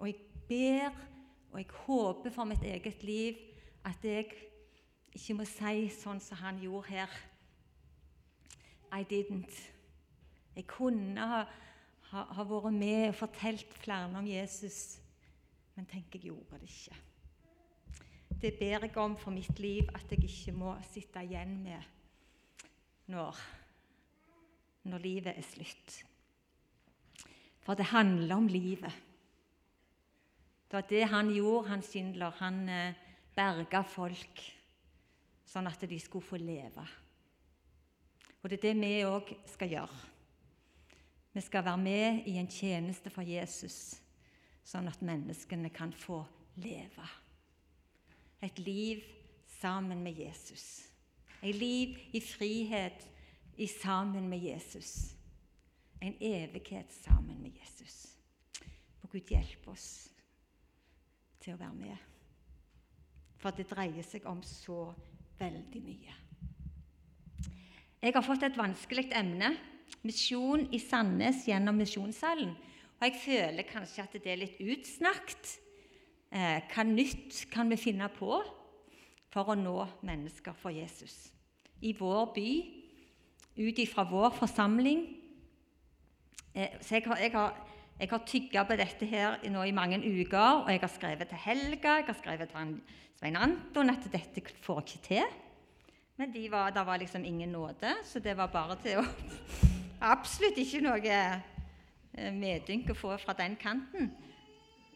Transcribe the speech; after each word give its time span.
Og 0.00 0.08
jeg 0.08 0.16
ber 0.48 0.96
og 1.50 1.58
jeg 1.58 1.66
håper 1.84 2.30
for 2.30 2.48
mitt 2.48 2.62
eget 2.62 3.02
liv 3.04 3.36
at 3.84 4.04
jeg 4.04 4.28
ikke 5.14 5.34
må 5.34 5.46
si 5.48 5.88
sånn 5.92 6.22
som 6.22 6.38
han 6.40 6.60
gjorde 6.62 6.92
her. 6.92 7.14
I 8.94 9.02
didn't. 9.06 9.54
Jeg 10.54 10.66
kunne 10.70 11.26
ha, 11.32 11.44
ha, 12.10 12.24
ha 12.36 12.46
vært 12.46 12.74
med 12.74 13.08
og 13.10 13.18
fortalt 13.18 13.74
flere 13.82 14.10
om 14.18 14.26
Jesus, 14.26 14.98
men 15.76 15.86
tenk, 15.90 16.14
jeg 16.14 16.30
gjorde 16.30 16.58
det 16.58 16.70
ikke. 16.70 16.98
Det 18.40 18.54
ber 18.58 18.86
jeg 18.86 18.96
om 18.98 19.16
for 19.20 19.34
mitt 19.34 19.58
liv 19.60 19.90
at 19.94 20.10
jeg 20.10 20.24
ikke 20.24 20.54
må 20.56 20.74
sitte 20.90 21.22
igjen 21.26 21.58
med 21.64 23.10
når, 23.10 23.36
når 24.88 25.04
livet 25.04 25.34
er 25.34 25.44
slutt. 25.44 26.00
For 27.60 27.76
det 27.76 27.90
handler 27.90 28.36
om 28.38 28.48
livet. 28.48 29.09
Det 30.70 30.76
var 30.76 30.86
det 30.88 31.04
han 31.10 31.30
gjorde, 31.34 31.68
han 31.68 31.82
Schindler. 31.82 32.30
Han 32.38 32.68
eh, 32.68 32.98
berga 33.34 33.80
folk 33.82 34.42
sånn 35.50 35.66
at 35.66 35.82
de 35.82 35.96
skulle 35.98 36.22
få 36.22 36.38
leve. 36.38 36.84
Og 38.38 38.46
det 38.46 38.60
er 38.60 38.68
det 38.68 38.74
vi 38.78 38.90
òg 39.02 39.32
skal 39.50 39.72
gjøre. 39.74 39.96
Vi 41.34 41.42
skal 41.42 41.64
være 41.66 41.82
med 41.82 42.28
i 42.30 42.36
en 42.38 42.50
tjeneste 42.50 43.10
for 43.10 43.26
Jesus, 43.26 43.98
sånn 44.62 44.86
at 44.90 45.02
menneskene 45.02 45.72
kan 45.74 45.90
få 45.90 46.20
leve. 46.62 47.08
Et 48.38 48.62
liv 48.62 49.02
sammen 49.58 50.04
med 50.06 50.22
Jesus. 50.22 50.86
Et 51.42 51.50
liv 51.50 51.98
i 52.14 52.22
frihet 52.22 53.08
i 53.58 53.66
sammen 53.66 54.30
med 54.30 54.46
Jesus. 54.46 55.16
En 55.98 56.14
evighet 56.14 56.94
sammen 56.94 57.42
med 57.42 57.58
Jesus. 57.58 58.06
Må 59.02 59.10
Gud 59.10 59.34
hjelpe 59.34 59.74
oss 59.74 60.06
til 61.40 61.54
å 61.54 61.60
være 61.60 61.76
med. 61.76 62.08
For 63.40 63.56
det 63.56 63.68
dreier 63.70 64.04
seg 64.04 64.26
om 64.28 64.42
så 64.44 64.90
veldig 65.40 65.82
mye. 65.84 66.16
Jeg 68.00 68.16
har 68.16 68.24
fått 68.24 68.44
et 68.46 68.56
vanskelig 68.56 69.10
emne 69.16 69.54
misjon 70.06 70.66
i 70.72 70.80
Sandnes 70.80 71.46
gjennom 71.48 71.76
Misjonssalen. 71.80 72.52
Og 73.00 73.06
jeg 73.06 73.20
føler 73.20 73.68
kanskje 73.68 74.04
at 74.04 74.16
det 74.16 74.32
er 74.32 74.40
litt 74.40 74.60
utsnakket. 74.60 75.56
Eh, 76.30 76.60
hva 76.70 76.84
nytt 76.86 77.46
kan 77.52 77.68
vi 77.72 77.80
finne 77.80 78.08
på 78.12 78.38
for 79.32 79.52
å 79.52 79.56
nå 79.58 79.76
mennesker 80.06 80.56
for 80.56 80.72
Jesus? 80.72 81.30
I 81.80 81.94
vår 81.96 82.28
by, 82.36 82.50
ut 83.60 83.80
ifra 83.82 84.04
vår 84.08 84.36
forsamling. 84.36 85.06
Eh, 86.54 86.76
så 86.80 86.98
jeg 86.98 87.08
har, 87.08 87.24
jeg 87.24 87.34
har 87.36 87.56
jeg 88.00 88.08
har 88.08 88.22
tygga 88.24 88.62
på 88.64 88.76
dette 88.80 89.04
her 89.04 89.42
nå 89.52 89.62
i 89.68 89.74
mange 89.76 89.98
uker, 90.00 90.62
og 90.64 90.70
jeg 90.72 90.80
har 90.80 90.88
skrevet 90.88 91.28
til 91.28 91.40
Helga 91.44 91.98
jeg 91.98 92.06
har 92.06 92.16
skrevet 92.16 92.48
til 92.48 92.78
Svein 93.18 93.36
Anton 93.36 93.92
at 93.92 94.06
dette 94.08 94.42
får 94.64 94.80
jeg 94.80 94.86
ikke 94.86 95.06
til. 95.08 95.34
Men 96.16 96.32
det 96.32 96.46
var, 96.52 96.72
var 96.72 96.96
liksom 96.96 97.24
ingen 97.24 97.52
nåde, 97.52 97.92
så 98.04 98.20
det 98.24 98.36
var 98.36 98.48
bare 98.52 98.78
til 98.80 99.02
å 99.02 99.04
Absolutt 100.12 100.56
ikke 100.56 100.80
noe 100.80 101.12
eh, 101.12 102.30
medynk 102.32 102.88
å 102.88 102.96
få 102.96 103.18
fra 103.20 103.34
den 103.36 103.52
kanten. 103.60 104.08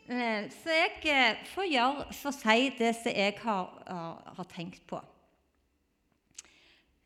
Eh, 0.08 0.48
så 0.48 0.72
jeg 0.72 1.02
eh, 1.12 1.42
får 1.52 1.69
gjøre 1.69 2.06
for 2.22 2.32
si 2.32 2.70
det 2.78 2.94
som 3.02 3.12
jeg 3.12 3.36
har, 3.42 3.69
har 4.38 4.48
tenkt 4.48 4.80
på. 4.88 5.02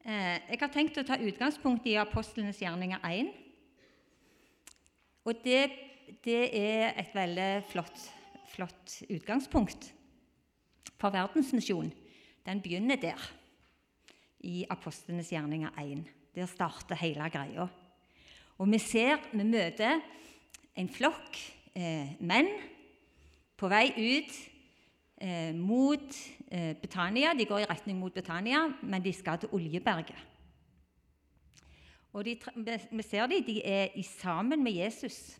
Jeg 0.07 0.63
har 0.63 0.71
tenkt 0.73 1.03
å 1.03 1.05
ta 1.05 1.19
utgangspunkt 1.19 1.91
i 1.91 1.99
Apostlenes 1.99 2.63
gjerninger 2.63 3.03
1. 3.03 3.35
Og 5.27 5.43
det 5.43 5.88
det 6.25 6.43
er 6.57 6.95
et 7.01 7.15
veldig 7.15 7.51
flott, 7.71 8.05
flott 8.53 9.01
utgangspunkt 9.09 9.91
for 10.99 11.15
verdensmisjon. 11.15 11.91
Den 12.47 12.63
begynner 12.65 12.97
der, 13.01 13.21
i 14.41 14.63
Apostlenes 14.71 15.33
gjerninger 15.33 15.75
1. 15.83 16.05
Der 16.35 16.47
starter 16.47 16.99
hele 17.01 17.27
greia. 17.31 17.67
Og 18.59 18.71
vi 18.71 18.79
ser, 18.79 19.19
vi 19.33 19.45
møter 19.47 19.99
en 20.79 20.91
flokk 20.91 21.39
eh, 21.75 22.15
menn 22.23 22.51
på 23.59 23.71
vei 23.71 23.89
ut 23.97 24.39
eh, 25.19 25.51
mot 25.55 26.19
eh, 26.51 26.75
Betania. 26.79 27.35
De 27.35 27.47
går 27.51 27.65
i 27.65 27.69
retning 27.71 27.99
mot 27.99 28.15
Betania, 28.15 28.69
men 28.83 29.03
de 29.03 29.13
skal 29.15 29.43
til 29.43 29.55
Oljeberget. 29.59 30.27
Og 32.15 32.25
de, 32.25 32.39
vi 32.91 33.05
ser 33.05 33.27
dem, 33.31 33.45
de 33.45 33.61
er 33.63 33.91
sammen 34.07 34.63
med 34.65 34.79
Jesus. 34.79 35.37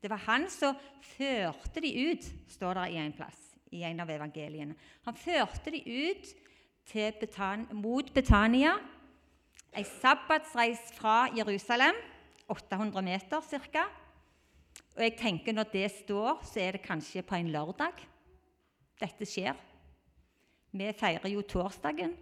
Det 0.00 0.10
var 0.10 0.22
han 0.26 0.48
som 0.50 0.76
førte 1.04 1.82
de 1.84 1.92
ut, 2.10 2.26
står 2.48 2.80
det 2.80 2.90
i 2.94 3.00
en 3.02 3.16
plass 3.16 3.50
i 3.70 3.82
en 3.86 4.02
av 4.02 4.10
evangeliene. 4.10 4.74
Han 5.06 5.18
førte 5.18 5.72
de 5.72 5.82
ut 5.86 6.30
Betan 6.90 7.68
mot 7.78 8.08
Betania, 8.10 8.72
ei 9.70 9.84
sabbatsreis 9.86 10.88
fra 10.96 11.28
Jerusalem, 11.36 11.94
800 12.50 13.04
meter 13.06 13.44
ca. 13.70 13.84
Og 14.96 15.02
jeg 15.04 15.14
tenker 15.20 15.52
Når 15.54 15.68
det 15.72 15.90
står, 15.90 16.40
så 16.42 16.60
er 16.60 16.72
det 16.72 16.82
kanskje 16.82 17.22
på 17.22 17.36
en 17.38 17.52
lørdag 17.52 17.94
dette 19.00 19.24
skjer. 19.24 19.54
Vi 20.72 20.90
feirer 20.98 21.30
jo 21.30 21.42
torsdagen, 21.42 22.16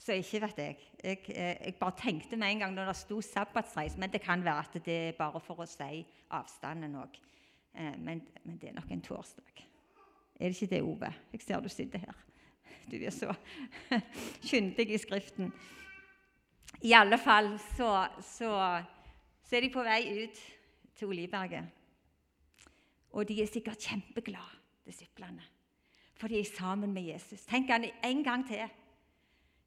så 0.00 0.16
ikke 0.16 0.40
vet 0.40 0.58
jeg. 0.58 0.76
jeg. 1.04 1.18
Eh, 1.28 1.56
jeg, 1.66 1.74
bare 1.80 1.92
tenkte 1.98 2.36
med 2.36 2.50
en 2.50 2.58
gang 2.58 2.74
når 2.74 2.86
det 2.88 2.96
sto 2.96 3.20
sabbatsreis, 3.20 3.98
men 4.00 4.12
det 4.12 4.22
kan 4.24 4.44
være 4.44 4.58
at 4.58 4.84
det 4.84 4.96
er 5.08 5.18
bare 5.18 5.40
for 5.44 5.60
å 5.60 5.66
si 5.68 6.00
avstanden 6.32 6.96
òg. 6.96 7.18
Eh, 7.74 7.98
men, 7.98 8.22
men, 8.44 8.56
det 8.56 8.70
er 8.70 8.78
nok 8.78 8.90
en 8.90 9.04
torsdag. 9.04 9.66
Er 10.40 10.48
det 10.48 10.56
ikke 10.56 10.74
det, 10.74 10.82
Ove? 10.82 11.12
Jeg 11.32 11.42
ser 11.44 11.60
du 11.60 11.68
sitter 11.68 11.98
her. 12.06 12.24
Du 12.90 12.96
er 12.96 13.12
så 13.12 13.34
kyndig 14.48 14.88
i 14.90 14.98
Skriften. 14.98 15.52
I 16.80 16.94
alle 16.96 17.18
fall 17.18 17.52
så, 17.76 18.08
så, 18.24 18.54
så 19.44 19.56
er 19.56 19.66
de 19.66 19.72
på 19.74 19.84
vei 19.84 20.24
ut 20.24 20.42
til 20.96 21.12
Oliberget. 21.12 21.68
Og 23.12 23.28
de 23.28 23.42
er 23.42 23.50
sikkert 23.50 23.84
kjempeglade, 23.84 24.60
disiplene, 24.86 25.44
for 26.16 26.30
de 26.30 26.40
er 26.40 26.46
sammen 26.56 26.94
med 26.94 27.02
Jesus. 27.02 27.44
Tenk 27.44 27.68
han 27.68 27.84
en 27.84 28.24
gang 28.24 28.46
til. 28.48 28.64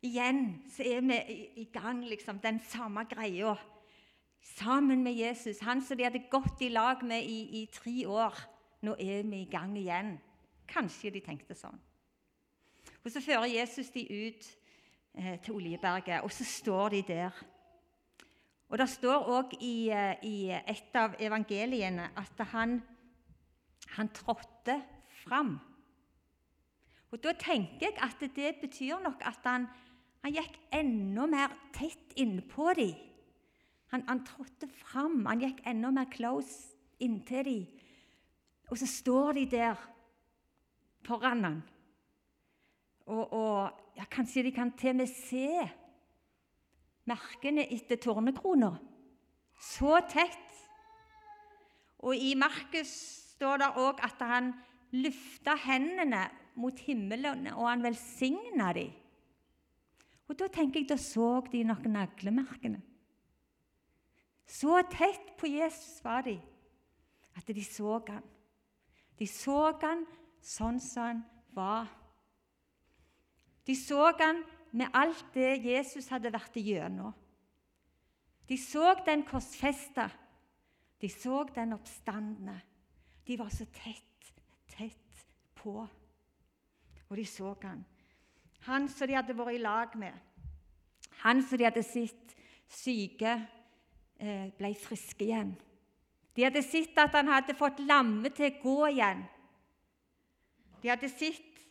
Igjen 0.03 0.63
så 0.67 0.83
er 0.83 1.01
vi 1.01 1.17
i 1.61 1.69
gang, 1.71 2.03
liksom, 2.03 2.39
den 2.43 2.59
samme 2.59 3.05
greia. 3.07 3.55
Sammen 4.43 5.03
med 5.03 5.15
Jesus, 5.15 5.59
han 5.63 5.81
som 5.81 5.97
de 5.97 6.03
hadde 6.03 6.25
gått 6.31 6.61
i 6.61 6.67
lag 6.69 7.03
med 7.07 7.23
i, 7.23 7.61
i 7.61 7.65
tre 7.71 8.03
år. 8.07 8.35
Nå 8.83 8.97
er 8.99 9.23
vi 9.23 9.41
i 9.41 9.49
gang 9.51 9.77
igjen. 9.79 10.17
Kanskje 10.67 11.13
de 11.15 11.21
tenkte 11.23 11.55
sånn. 11.55 11.79
Og 13.03 13.11
Så 13.11 13.21
fører 13.23 13.47
Jesus 13.47 13.89
de 13.95 14.03
ut 14.03 14.47
eh, 15.15 15.39
til 15.43 15.55
Oljeberget, 15.55 16.19
og 16.23 16.31
så 16.31 16.43
står 16.43 16.89
de 16.97 17.01
der. 17.07 17.43
Og 18.69 18.77
Det 18.77 18.89
står 18.89 19.29
òg 19.29 19.55
i, 19.61 19.89
eh, 19.89 20.19
i, 20.23 20.49
et 20.51 20.95
av 20.99 21.15
evangeliene 21.19 22.09
at 22.19 22.43
han, 22.51 22.81
han 23.95 24.11
trådte 24.11 24.81
fram. 25.23 25.55
Og 27.11 27.23
Da 27.23 27.31
tenker 27.39 27.87
jeg 27.87 27.97
at 28.03 28.19
det 28.35 28.55
betyr 28.61 28.99
nok 28.99 29.23
at 29.23 29.39
han 29.47 29.67
han 30.23 30.35
gikk 30.37 30.55
enda 30.71 31.27
mer 31.27 31.51
tett 31.75 32.15
innpå 32.15 32.71
dem. 32.77 32.95
Han, 33.91 34.05
han 34.07 34.23
trådte 34.25 34.69
fram, 34.71 35.25
han 35.27 35.43
gikk 35.43 35.59
enda 35.67 35.91
mer 35.91 36.07
close 36.11 36.77
inntil 37.03 37.43
dem. 37.45 37.65
Og 38.71 38.79
så 38.79 38.87
står 38.87 39.35
de 39.37 39.45
der 39.51 39.81
foran 41.05 41.43
han. 41.43 41.59
Og, 43.11 43.33
og 43.35 43.97
ja, 43.99 44.07
kanskje 44.07 44.45
de 44.47 44.53
kan 44.55 44.71
til 44.79 44.95
og 44.95 45.01
med 45.01 45.11
se 45.11 45.47
merkene 47.11 47.67
etter 47.75 47.99
tornekrona. 47.99 48.71
Så 49.59 49.99
tett. 50.07 50.39
Og 52.03 52.15
i 52.15 52.31
Markus 52.39 52.91
står 53.35 53.59
det 53.59 53.71
òg 53.83 54.01
at 54.07 54.23
han 54.23 54.53
løfta 54.95 55.57
hendene 55.67 56.29
mot 56.55 56.79
himmelen, 56.85 57.47
og 57.53 57.67
han 57.67 57.83
velsigna 57.83 58.71
dem. 58.75 59.02
Og 60.27 60.39
Da 60.39 60.47
tenker 60.47 60.79
jeg, 60.79 60.89
da 60.89 60.97
så 60.97 61.43
de 61.51 61.63
noen 61.67 61.93
naglemerkene. 61.93 62.81
Så 64.47 64.81
tett 64.91 65.33
på 65.39 65.47
Jesus 65.47 66.03
var 66.03 66.23
de 66.25 66.37
at 67.35 67.47
de 67.47 67.63
så 67.65 67.99
han. 68.07 68.23
De 69.19 69.27
så 69.27 69.73
han 69.81 70.05
sånn 70.43 70.79
som 70.83 71.03
han 71.03 71.23
var. 71.55 71.87
De 73.65 73.75
så 73.75 74.11
han 74.19 74.43
med 74.73 74.91
alt 74.93 75.25
det 75.33 75.63
Jesus 75.63 76.09
hadde 76.11 76.33
vært 76.33 76.57
igjennom. 76.59 77.13
De 78.49 78.57
så 78.59 78.93
den 79.05 79.23
korsfesta. 79.25 80.09
De 81.01 81.09
så 81.09 81.43
den 81.55 81.73
oppstandende. 81.75 82.59
De 83.27 83.37
var 83.39 83.49
så 83.49 83.65
tett, 83.71 84.33
tett 84.67 85.25
på. 85.55 85.77
Og 87.09 87.17
de 87.17 87.25
så 87.25 87.53
han. 87.63 87.85
Han 88.67 88.87
som 88.89 89.09
de 89.09 89.17
hadde 89.17 89.35
vært 89.35 89.57
i 89.57 89.63
lag 89.63 89.95
med. 89.99 90.15
Han 91.23 91.41
som 91.43 91.59
de 91.59 91.67
hadde 91.67 91.83
sett 91.83 92.35
syke, 92.71 93.35
eh, 94.19 94.47
ble 94.57 94.73
friske 94.79 95.25
igjen. 95.25 95.55
De 96.33 96.43
hadde 96.43 96.63
sett 96.63 96.97
at 96.97 97.13
han 97.13 97.27
hadde 97.27 97.55
fått 97.57 97.83
lamme 97.85 98.29
til 98.33 98.49
å 98.49 98.61
gå 98.63 98.79
igjen. 98.93 99.23
De 100.81 100.89
hadde 100.89 101.09
sett 101.09 101.61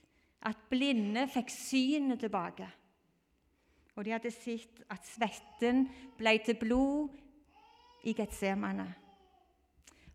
at 0.43 0.69
blinde 0.71 1.27
fikk 1.29 1.50
synet 1.50 2.21
tilbake. 2.21 2.69
Og 3.97 4.05
de 4.05 4.15
hadde 4.15 4.31
sett 4.31 4.85
at 4.91 5.05
svetten 5.05 5.85
ble 6.17 6.39
til 6.44 6.56
blod 6.61 7.11
i 8.05 8.15
Getsemane. 8.17 8.87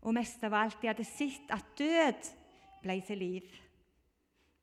Og 0.01 0.13
mest 0.13 0.43
av 0.43 0.53
alt, 0.53 0.79
de 0.81 0.87
hadde 0.87 1.05
sett 1.05 1.51
at 1.51 1.75
død 1.77 2.31
ble 2.81 3.01
til 3.05 3.17
liv 3.17 3.53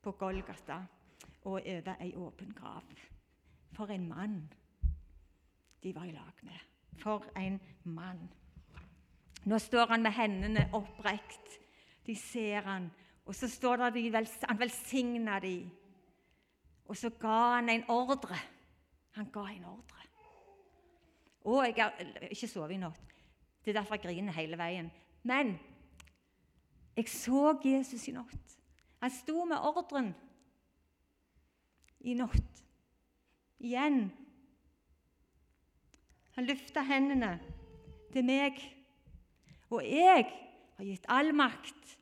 på 0.01 0.11
Golgata 0.19 0.81
og 1.45 1.51
over 1.53 1.95
ei 2.01 2.13
åpen 2.15 2.53
grav. 2.53 2.83
For 3.75 3.91
en 3.93 4.07
mann 4.07 4.53
de 5.83 5.95
var 5.95 6.03
i 6.03 6.11
lag 6.11 6.41
med. 6.41 6.59
For 6.97 7.25
en 7.37 7.59
mann. 7.83 8.29
Nå 9.45 9.59
står 9.59 9.91
han 9.91 10.01
med 10.01 10.11
hendene 10.11 10.69
opprekt. 10.73 11.59
De 12.05 12.15
ser 12.15 12.61
han, 12.65 12.91
og 13.25 13.35
så 13.35 13.49
står 13.49 13.75
det 13.75 13.93
de 13.93 14.25
han 14.47 14.59
velsigna 14.59 15.39
dem. 15.39 15.69
Og 16.85 16.97
så 16.97 17.09
ga 17.09 17.55
han 17.55 17.69
en 17.69 17.83
ordre. 17.89 18.37
Han 19.11 19.29
ga 19.33 19.45
en 19.49 19.65
ordre. 19.65 20.01
Å, 21.45 21.61
jeg 21.61 21.75
har 21.77 22.29
ikke 22.31 22.49
sovet 22.49 22.75
i 22.75 22.81
natt. 22.81 23.15
Det 23.61 23.73
er 23.73 23.79
derfor 23.79 23.97
jeg 23.97 24.05
griner 24.05 24.33
hele 24.33 24.57
veien. 24.57 24.91
Men 25.23 25.55
jeg 26.97 27.09
så 27.09 27.57
Jesus 27.63 28.07
i 28.07 28.13
natt. 28.13 28.57
Han 29.01 29.13
sto 29.13 29.45
med 29.45 29.61
ordren 29.61 30.13
i 32.05 32.13
natt. 32.17 32.63
Igjen. 33.59 34.09
Han 36.35 36.47
løfta 36.47 36.83
hendene 36.85 37.35
til 38.13 38.25
meg. 38.27 38.59
Og 39.73 39.81
jeg 39.83 40.27
har 40.77 40.85
gitt 40.85 41.07
all 41.11 41.31
makt 41.35 41.95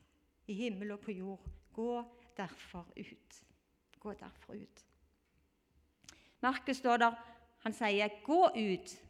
i 0.50 0.56
himmel 0.58 0.92
og 0.96 1.04
på 1.04 1.14
jord. 1.16 1.44
Gå 1.74 2.02
derfor 2.36 2.86
ut. 2.98 3.40
Gå 4.00 4.12
derfor 4.20 4.58
ut. 4.58 4.84
Markus 6.44 6.76
står 6.76 6.96
der, 7.00 7.14
han 7.64 7.72
sier 7.72 8.08
'gå 8.24 8.48
ut' 8.52 9.00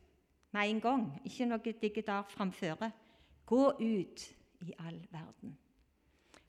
med 0.52 0.70
en 0.70 0.80
gang. 0.80 1.20
Ikke 1.24 1.46
noe 1.46 1.58
digge 1.58 2.02
framføre. 2.28 2.90
Gå 3.46 3.70
ut 3.80 4.34
i 4.60 4.74
all 4.78 5.06
verden. 5.10 5.58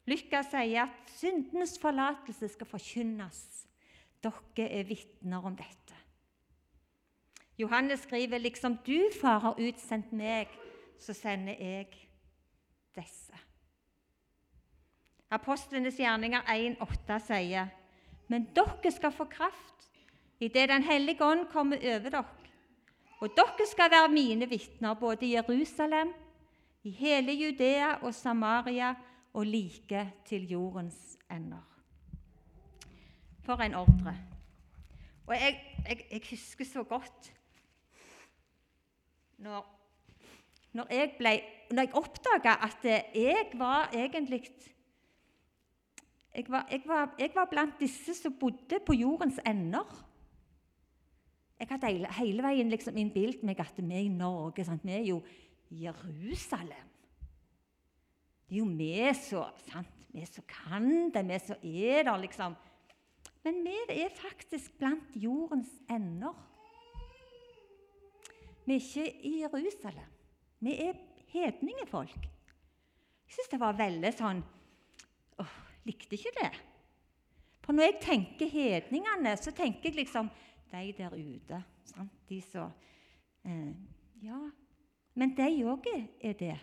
Lykka 0.06 0.44
sier 0.44 0.83
at 0.83 1.09
syndenes 1.09 1.80
forlatelse 1.81 2.47
skal 2.47 2.68
forkynnes. 2.68 3.68
Dere 4.24 4.70
er 4.70 4.88
vitner 4.88 5.44
om 5.46 5.56
dette. 5.56 5.98
Johannes 7.58 8.04
skriver 8.04 8.38
liksom 8.38 8.78
du, 8.86 9.10
far, 9.22 9.40
har 9.40 9.60
utsendt 9.60 10.12
meg, 10.12 10.52
så 11.00 11.14
sender 11.16 11.56
jeg 11.60 11.88
disse. 12.96 13.38
Apostlenes 15.32 15.98
gjerninger 16.00 16.44
1,8 16.52 17.20
sier, 17.28 17.72
men 18.28 18.48
dere 18.56 18.92
skal 18.92 19.14
få 19.16 19.28
kraft 19.30 19.90
idet 20.40 20.70
Den 20.70 20.84
hellige 20.84 21.24
ånd 21.24 21.48
kommer 21.52 21.80
over 21.80 22.10
dere. 22.10 22.26
Og 23.24 23.32
dere 23.38 23.68
skal 23.68 23.92
være 23.92 24.12
mine 24.12 24.50
vitner 24.50 24.94
både 25.00 25.26
i 25.26 25.34
Jerusalem, 25.36 26.12
i 26.84 26.92
hele 26.92 27.34
Judea 27.34 27.96
og 28.02 28.14
Samaria 28.14 28.94
og 29.34 29.46
like 29.46 30.12
til 30.26 30.50
jordens 30.52 31.18
ender. 31.32 31.75
For 33.45 33.62
en 33.62 33.75
ordre. 33.77 34.15
Og 35.27 35.33
jeg, 35.33 35.57
jeg, 35.88 36.06
jeg 36.12 36.21
husker 36.30 36.65
så 36.65 36.83
godt 36.83 37.31
når, 39.38 39.65
når 40.74 40.94
jeg, 40.94 41.12
ble, 41.19 41.33
jeg 41.71 41.92
oppdaga 41.94 42.56
at 42.65 42.86
jeg 42.86 43.51
var 43.59 43.89
egentlig 43.94 44.42
jeg 46.36 46.45
var, 46.50 46.68
jeg, 46.71 46.81
var, 46.86 47.15
jeg 47.19 47.31
var, 47.36 47.47
blant 47.51 47.80
disse 47.80 48.13
som 48.18 48.33
bodde 48.39 48.80
på 48.86 48.94
jordens 48.94 49.38
ender. 49.47 49.88
Jeg 51.59 51.68
hadde 51.69 51.88
hele, 51.88 52.09
hele 52.18 52.44
veien 52.44 52.69
liksom 52.69 52.97
innbilt 53.00 53.44
meg 53.47 53.62
at 53.63 53.77
vi 53.80 54.01
i 54.01 54.12
Norge 54.12 54.65
sant? 54.68 54.83
Vi 54.83 54.92
er 54.92 55.06
jo 55.07 55.21
Jerusalem. 55.71 56.92
Det 58.50 58.57
er 58.57 59.13
jo 59.31 59.86
Vi 60.12 60.25
som 60.25 60.44
kan 60.47 61.12
det, 61.13 61.27
vi 61.27 61.39
som 61.39 61.56
er 61.63 62.03
der, 62.03 62.18
liksom. 62.18 62.56
Men 63.45 63.62
vi 63.62 63.75
er 64.01 64.13
faktisk 64.18 64.74
blant 64.80 65.15
jordens 65.21 65.69
ender. 65.89 66.33
Vi 68.65 68.74
er 68.74 68.81
ikke 68.81 69.09
i 69.30 69.33
Jerusalem. 69.44 70.13
Vi 70.65 70.74
er 70.88 70.97
hedningefolk. 71.30 72.15
Jeg 73.25 73.36
syns 73.36 73.51
det 73.51 73.59
var 73.62 73.77
veldig 73.77 74.12
sånn 74.15 74.42
åh, 75.42 75.53
Likte 75.86 76.18
ikke 76.18 76.33
det. 76.39 76.50
For 77.62 77.77
når 77.77 77.89
jeg 77.89 78.01
tenker 78.01 78.50
hedningene, 78.50 79.36
så 79.38 79.53
tenker 79.53 79.92
jeg 79.92 80.00
liksom 80.00 80.31
de 80.71 80.81
der 80.97 81.13
ute. 81.13 81.62
Sant? 81.86 82.13
De 82.30 82.42
som 82.42 82.74
eh, 83.45 83.74
Ja, 84.25 84.39
men 85.13 85.36
de 85.38 85.50
òg 85.69 85.86
er 85.94 86.33
det. 86.39 86.56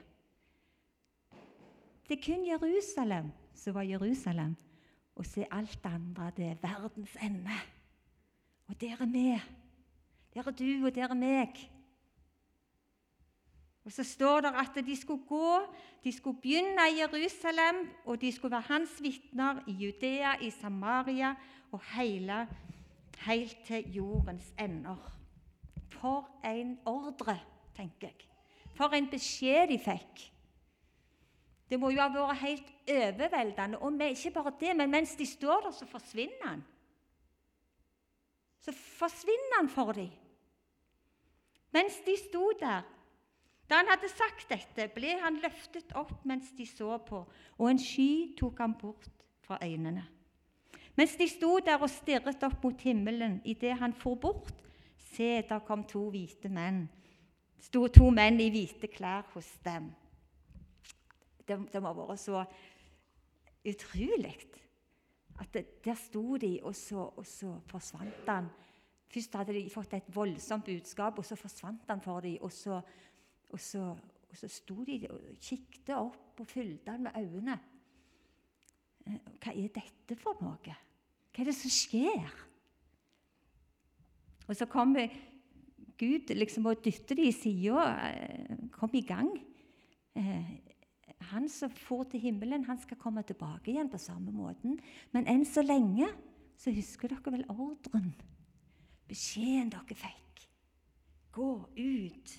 Det 2.08 2.18
er 2.18 2.24
kun 2.24 2.42
Jerusalem 2.46 3.30
som 3.54 3.76
var 3.78 3.86
Jerusalem. 3.86 4.56
Og 5.14 5.26
så 5.26 5.40
er 5.40 5.56
alt 5.56 5.80
andre 5.84 6.32
det 6.36 6.46
er 6.46 6.54
verdens 6.62 7.16
ende. 7.22 7.58
Og 8.68 8.80
der 8.80 8.96
er 9.00 9.06
vi. 9.06 9.40
Der 10.34 10.46
er 10.46 10.50
du, 10.50 10.86
og 10.86 10.94
der 10.94 11.08
er 11.08 11.14
meg. 11.14 11.70
Og 13.84 13.92
Så 13.92 14.04
står 14.04 14.40
det 14.40 14.52
at 14.54 14.86
de 14.86 14.96
skulle 14.96 15.22
gå, 15.28 15.58
de 16.04 16.12
skulle 16.12 16.40
begynne 16.40 16.82
i 16.90 17.00
Jerusalem, 17.00 17.90
og 18.04 18.20
de 18.20 18.32
skulle 18.32 18.52
være 18.52 18.60
hans 18.60 19.02
vitner 19.02 19.62
i 19.66 19.72
Judea, 19.72 20.34
i 20.40 20.50
Samaria 20.50 21.34
og 21.72 21.82
hele 21.96 22.48
helt 23.18 23.56
til 23.66 23.92
jordens 23.92 24.52
ender. 24.60 25.18
For 25.90 26.28
en 26.44 26.78
ordre, 26.86 27.38
tenker 27.76 28.08
jeg. 28.08 28.28
For 28.74 28.94
en 28.94 29.10
beskjed 29.10 29.68
de 29.68 29.78
fikk. 29.78 30.31
Det 31.72 31.78
må 31.80 31.88
jo 31.88 32.02
ha 32.04 32.10
vært 32.12 32.42
helt 32.42 32.72
overveldende. 32.92 33.78
Og 33.80 34.02
ikke 34.04 34.30
bare 34.34 34.52
det, 34.60 34.74
men 34.76 34.90
mens 34.92 35.14
de 35.16 35.24
står 35.26 35.62
der, 35.64 35.72
så 35.72 35.86
forsvinner 35.88 36.42
han. 36.44 36.64
Så 38.60 38.74
forsvinner 38.76 39.56
han 39.56 39.70
for 39.72 39.92
dem. 39.96 40.10
Mens 41.72 41.96
de 42.04 42.16
sto 42.20 42.50
der. 42.60 42.82
Da 43.70 43.78
han 43.80 43.88
hadde 43.88 44.10
sagt 44.12 44.50
dette, 44.50 44.90
ble 44.92 45.14
han 45.22 45.38
løftet 45.40 45.94
opp 45.96 46.26
mens 46.28 46.50
de 46.58 46.66
så 46.68 46.98
på, 47.06 47.22
og 47.56 47.70
en 47.70 47.80
sky 47.80 48.34
tok 48.36 48.60
ham 48.60 48.74
bort 48.76 49.08
fra 49.40 49.56
øynene. 49.64 50.04
Mens 50.96 51.16
de 51.16 51.28
sto 51.28 51.56
der 51.64 51.80
og 51.80 51.88
stirret 51.88 52.44
opp 52.44 52.66
mot 52.66 52.84
himmelen 52.84 53.40
idet 53.48 53.78
han 53.80 53.96
for 53.96 54.20
bort, 54.20 54.52
se, 54.98 55.40
der 55.48 55.64
kom 55.64 55.86
to 55.88 56.10
hvite 56.10 56.52
menn. 56.52 56.84
sto 57.58 57.86
to 57.88 58.10
menn 58.10 58.40
i 58.40 58.50
hvite 58.50 58.92
klær 58.92 59.24
hos 59.32 59.48
dem. 59.64 59.88
Det, 61.52 61.58
det 61.72 61.82
må 61.82 61.92
ha 61.92 62.06
vært 62.06 62.22
så 62.22 62.42
utrolig 63.68 64.34
at 65.42 65.52
det, 65.54 65.64
der 65.84 65.96
sto 65.98 66.36
de, 66.40 66.56
og 66.62 66.74
så, 66.76 67.06
og 67.16 67.26
så, 67.26 67.54
forsvant 67.70 68.28
han. 68.28 68.50
Først 69.12 69.36
hadde 69.36 69.54
de 69.56 69.62
fått 69.72 69.94
et 69.96 70.10
voldsomt 70.14 70.64
budskap, 70.66 71.18
og 71.18 71.26
så 71.26 71.36
forsvant 71.36 71.88
han 71.90 72.00
for 72.04 72.24
dem. 72.24 72.38
Og 72.44 72.52
så, 72.52 72.78
og 73.52 73.60
og 74.32 74.38
så 74.40 74.48
sto 74.48 74.80
de 74.88 74.96
og 75.12 75.20
kikket 75.44 75.92
opp 75.92 76.40
og 76.40 76.48
fulgte 76.48 76.94
han 76.94 77.04
med 77.04 77.16
øynene. 77.20 77.58
Eh, 79.04 79.18
hva 79.42 79.52
er 79.52 79.74
dette 79.74 80.16
for 80.16 80.40
noe? 80.40 80.56
Hva 81.32 81.42
er 81.42 81.50
det 81.50 81.56
som 81.58 81.72
skjer? 81.72 82.30
Og 84.48 84.56
så 84.56 84.64
kommer 84.72 85.12
Gud 86.00 86.32
liksom 86.32 86.70
og 86.70 86.80
dytter 86.80 87.18
dem 87.18 87.28
i 87.28 87.34
sida. 87.36 87.84
Eh, 88.08 88.62
kom 88.72 88.96
i 88.96 89.04
gang. 89.04 89.28
Han 91.30 91.48
som 91.52 91.70
får 91.70 92.04
til 92.12 92.24
himmelen, 92.26 92.64
han 92.66 92.80
skal 92.80 92.98
komme 93.00 93.22
tilbake 93.26 93.72
igjen 93.72 93.90
på 93.92 94.00
samme 94.00 94.32
måten. 94.34 94.78
Men 95.14 95.28
enn 95.30 95.44
så 95.48 95.64
lenge 95.64 96.08
så 96.58 96.72
husker 96.74 97.12
dere 97.12 97.34
vel 97.34 97.44
ordren, 97.50 98.12
beskjeden 99.10 99.72
dere 99.72 99.98
fikk. 99.98 100.46
Gå 101.32 101.50
ut. 101.78 102.34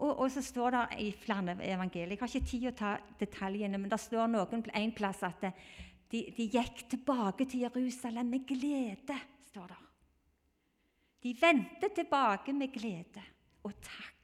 Og, 0.00 0.14
og, 0.14 0.26
så 0.32 0.42
står 0.42 0.74
det 0.74 0.84
i 1.04 1.10
flere 1.12 1.58
evangelier 1.60 2.14
Jeg 2.14 2.20
har 2.22 2.30
ikke 2.32 2.48
tid 2.48 2.68
å 2.70 2.76
ta 2.76 2.94
detaljene, 3.20 3.78
men 3.78 3.90
det 3.92 4.00
står 4.00 4.30
noen 4.32 4.64
en 4.64 4.94
plass 4.96 5.20
at 5.28 5.44
de, 5.44 6.22
de 6.36 6.46
gikk 6.48 6.86
tilbake 6.90 7.46
til 7.46 7.66
Jerusalem 7.66 8.32
med 8.32 8.46
glede. 8.48 9.18
står 9.52 9.68
det. 9.68 9.82
De 11.20 11.34
vendte 11.36 11.90
tilbake 11.94 12.52
med 12.56 12.72
glede 12.72 13.22
og 13.68 13.76
takk. 13.84 14.19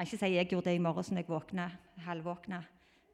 Kan 0.00 0.06
ikke 0.08 0.16
si 0.16 0.28
jeg 0.32 0.48
gjorde 0.48 0.70
det 0.70 0.78
i 0.78 0.80
morges 0.80 1.10
når 1.12 1.20
jeg 1.20 1.28
våkna, 1.28 1.64
halvvåkna. 2.06 2.58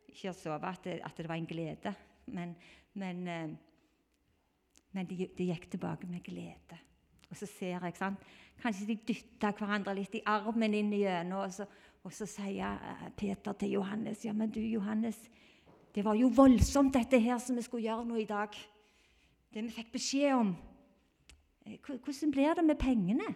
Ikke 0.06 0.30
å 0.30 0.34
sove 0.38 0.68
at 0.68 0.84
det, 0.86 0.92
at 1.02 1.16
det 1.18 1.24
var 1.26 1.34
en 1.34 1.48
glede, 1.50 1.90
men, 2.30 2.52
men, 2.94 3.22
eh, 3.26 3.48
men 4.94 5.08
det 5.10 5.26
de 5.34 5.48
gikk 5.48 5.64
tilbake 5.72 6.06
med 6.06 6.22
glede. 6.22 6.76
Og 7.26 7.40
så 7.40 7.48
ser 7.50 7.82
jeg, 7.82 7.96
sant? 7.98 8.22
Kanskje 8.62 8.86
de 8.86 8.96
dytta 9.08 9.50
hverandre 9.58 9.96
litt 9.98 10.14
i 10.14 10.20
armen 10.30 10.76
inn 10.78 10.92
igjennom, 10.94 11.40
og, 11.42 11.56
så, 11.56 11.66
og 12.06 12.14
så 12.14 12.28
sier 12.30 12.78
eh, 12.78 13.08
Peter 13.18 13.58
til 13.58 13.80
Johannes 13.80 14.22
Ja, 14.22 14.36
men 14.38 14.52
du, 14.54 14.60
Johannes, 14.62 15.18
det 15.90 16.04
var 16.06 16.14
jo 16.14 16.30
voldsomt, 16.30 16.94
dette 16.94 17.18
her 17.18 17.42
som 17.42 17.58
vi 17.58 17.64
skulle 17.66 17.88
gjøre 17.88 18.06
nå 18.06 18.20
i 18.22 18.28
dag. 18.30 18.54
Det 19.50 19.66
vi 19.66 19.74
fikk 19.74 19.90
beskjed 19.98 20.36
om. 20.36 20.54
Eh, 21.66 21.82
hvordan 21.82 22.30
blir 22.30 22.54
det 22.54 22.64
med 22.70 22.78
pengene? 22.78 23.34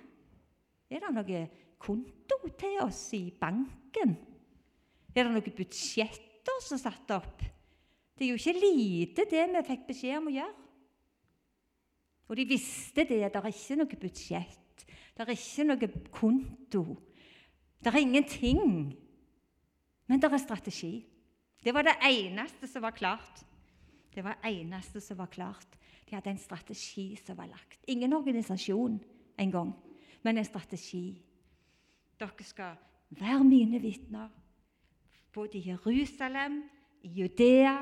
Er 0.86 1.02
det 1.02 1.12
noe 1.18 1.42
konto 1.80 2.38
til 2.60 2.78
oss 2.84 3.08
i 3.16 3.26
banken? 3.32 4.16
Er 5.10 5.24
det 5.24 5.30
noen 5.32 5.56
budsjetter 5.56 6.62
som 6.62 6.76
er 6.76 6.82
satt 6.84 7.14
opp? 7.16 7.42
Det 8.14 8.26
er 8.26 8.34
jo 8.34 8.40
ikke 8.40 8.60
lite, 8.60 9.24
det 9.30 9.46
vi 9.48 9.66
fikk 9.66 9.86
beskjed 9.88 10.18
om 10.20 10.28
å 10.28 10.34
gjøre. 10.34 10.56
Og 12.30 12.38
de 12.38 12.46
visste 12.46 13.02
det. 13.02 13.24
Det 13.32 13.40
er 13.40 13.48
ikke 13.50 13.78
noe 13.80 14.00
budsjett. 14.04 14.84
Det 15.16 15.24
er 15.24 15.32
ikke 15.34 15.66
noe 15.66 15.88
konto. 16.14 16.84
Det 17.80 17.90
er 17.90 17.98
ingenting. 18.04 18.92
Men 20.06 20.22
det 20.22 20.30
er 20.30 20.42
strategi. 20.42 20.94
Det 21.60 21.74
var 21.74 21.88
det 21.88 21.96
eneste 22.06 22.68
som 22.70 22.84
var 22.86 22.94
klart. 22.94 23.42
Det 24.14 24.22
var 24.24 24.38
det 24.38 24.52
eneste 24.52 25.00
som 25.02 25.18
var 25.18 25.32
klart. 25.32 25.76
De 26.06 26.14
hadde 26.14 26.30
en 26.30 26.38
strategi 26.38 27.14
som 27.24 27.36
var 27.38 27.50
lagt. 27.50 27.78
Ingen 27.88 28.12
organisasjon 28.12 29.00
engang, 29.38 29.74
men 30.22 30.38
en 30.38 30.44
strategi. 30.44 31.22
Dere 32.20 32.44
skal 32.44 32.76
være 33.16 33.44
mine 33.44 33.80
vitner, 33.80 34.28
både 35.32 35.58
i 35.58 35.68
Jerusalem, 35.68 36.62
i 37.02 37.08
Judea, 37.08 37.78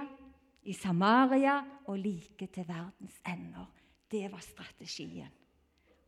i 0.62 0.72
Samaria 0.72 1.56
og 1.86 1.98
like 1.98 2.46
til 2.46 2.68
verdens 2.68 3.20
ender. 3.26 3.66
Det 4.10 4.32
var 4.32 4.38
strategien. 4.38 5.32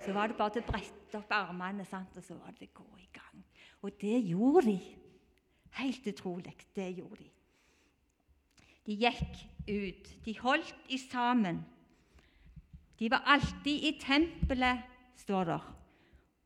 Så 0.05 0.13
var 0.13 0.31
det 0.31 0.37
bare 0.37 0.63
å 0.63 0.65
brette 0.65 1.19
opp 1.19 1.33
armene, 1.35 1.85
sant? 1.85 2.17
og 2.17 2.25
så 2.25 2.37
var 2.39 2.55
det 2.57 2.71
å 2.71 2.79
gå 2.83 3.03
i 3.03 3.09
gang. 3.13 3.43
Og 3.83 3.99
det 4.01 4.21
gjorde 4.31 4.67
de. 4.71 4.79
Helt 5.81 6.07
utrolig. 6.07 6.55
Det 6.77 6.87
gjorde 6.97 7.25
de. 7.25 7.29
De 8.87 8.97
gikk 9.03 9.43
ut. 9.69 10.09
De 10.25 10.39
holdt 10.39 10.89
i 10.89 10.99
sammen. 10.99 11.61
De 12.99 13.11
var 13.11 13.27
alltid 13.27 13.85
i 13.91 13.93
tempelet, 14.01 14.87
står 15.21 15.45
det. 15.51 15.61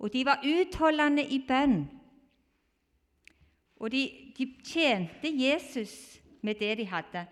Og 0.05 0.13
de 0.13 0.25
var 0.29 0.43
utholdende 0.45 1.25
i 1.33 1.39
bønn. 1.49 1.79
Og 3.81 3.93
de, 3.93 4.03
de 4.37 4.47
tjente 4.65 5.31
Jesus 5.33 6.21
med 6.45 6.61
det 6.61 6.75
de 6.79 6.85
hadde. 6.91 7.25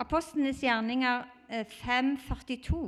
Apostlenes 0.00 0.62
gjerninger 0.64 1.26
542 1.68 2.80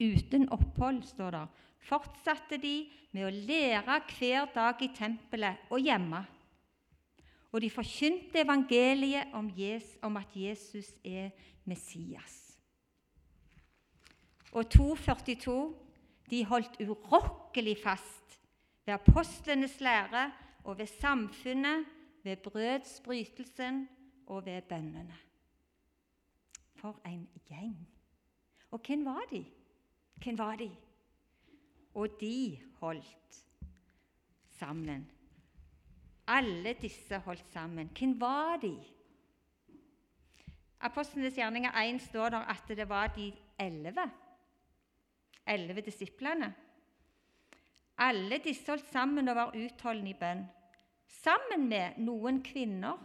eh, 0.00 0.16
uten 0.16 0.48
opphold, 0.48 1.02
står 1.12 1.36
det, 1.36 1.44
fortsatte 1.84 2.56
de 2.60 2.74
med 3.12 3.28
å 3.28 3.34
lære 3.52 4.00
hver 4.16 4.48
dag 4.56 4.80
i 4.80 4.90
tempelet 4.96 5.68
og 5.68 5.84
hjemme. 5.84 6.24
Og 7.52 7.60
de 7.62 7.70
forkynte 7.70 8.40
evangeliet 8.42 9.36
om, 9.36 9.52
Jesus, 9.56 9.98
om 10.02 10.16
at 10.16 10.32
Jesus 10.34 10.88
er 11.04 11.30
Messias. 11.68 12.56
Og 14.52 14.70
242 14.72 15.83
de 16.30 16.44
holdt 16.44 16.80
urokkelig 16.80 17.76
fast 17.82 18.40
ved 18.86 18.94
apostlenes 18.94 19.80
lære 19.80 20.32
og 20.64 20.78
ved 20.78 20.86
samfunnet, 20.86 21.84
ved 22.22 22.36
brødsbrytelsen 22.36 23.88
og 24.26 24.46
ved 24.46 24.62
bønnene. 24.62 25.16
For 26.74 27.00
en 27.06 27.28
gjeng! 27.48 27.88
Og 28.70 28.80
hvem 28.86 29.04
var 29.04 29.20
de? 29.30 29.44
Hvem 30.22 30.38
var 30.38 30.56
de? 30.56 30.70
Og 31.94 32.08
de 32.20 32.58
holdt 32.80 33.46
sammen. 34.50 35.10
Alle 36.26 36.72
disse 36.72 37.18
holdt 37.18 37.52
sammen. 37.52 37.90
Hvem 37.98 38.20
var 38.20 38.56
de? 38.56 38.78
Apostlenes 40.80 41.34
gjerninger 41.34 41.72
1 41.72 42.02
står 42.02 42.28
der 42.28 42.38
at 42.38 42.64
det 42.68 42.88
var 42.88 43.06
de 43.06 43.32
elleve. 43.60 44.10
Elleve 45.46 45.84
disiplene. 45.84 46.54
Alle 47.98 48.40
disse 48.42 48.72
holdt 48.72 48.90
sammen 48.90 49.28
og 49.28 49.36
var 49.36 49.56
utholdende 49.56 50.10
i 50.10 50.18
bønn. 50.18 50.44
Sammen 51.06 51.68
med 51.68 52.00
noen 52.02 52.40
kvinner. 52.44 52.98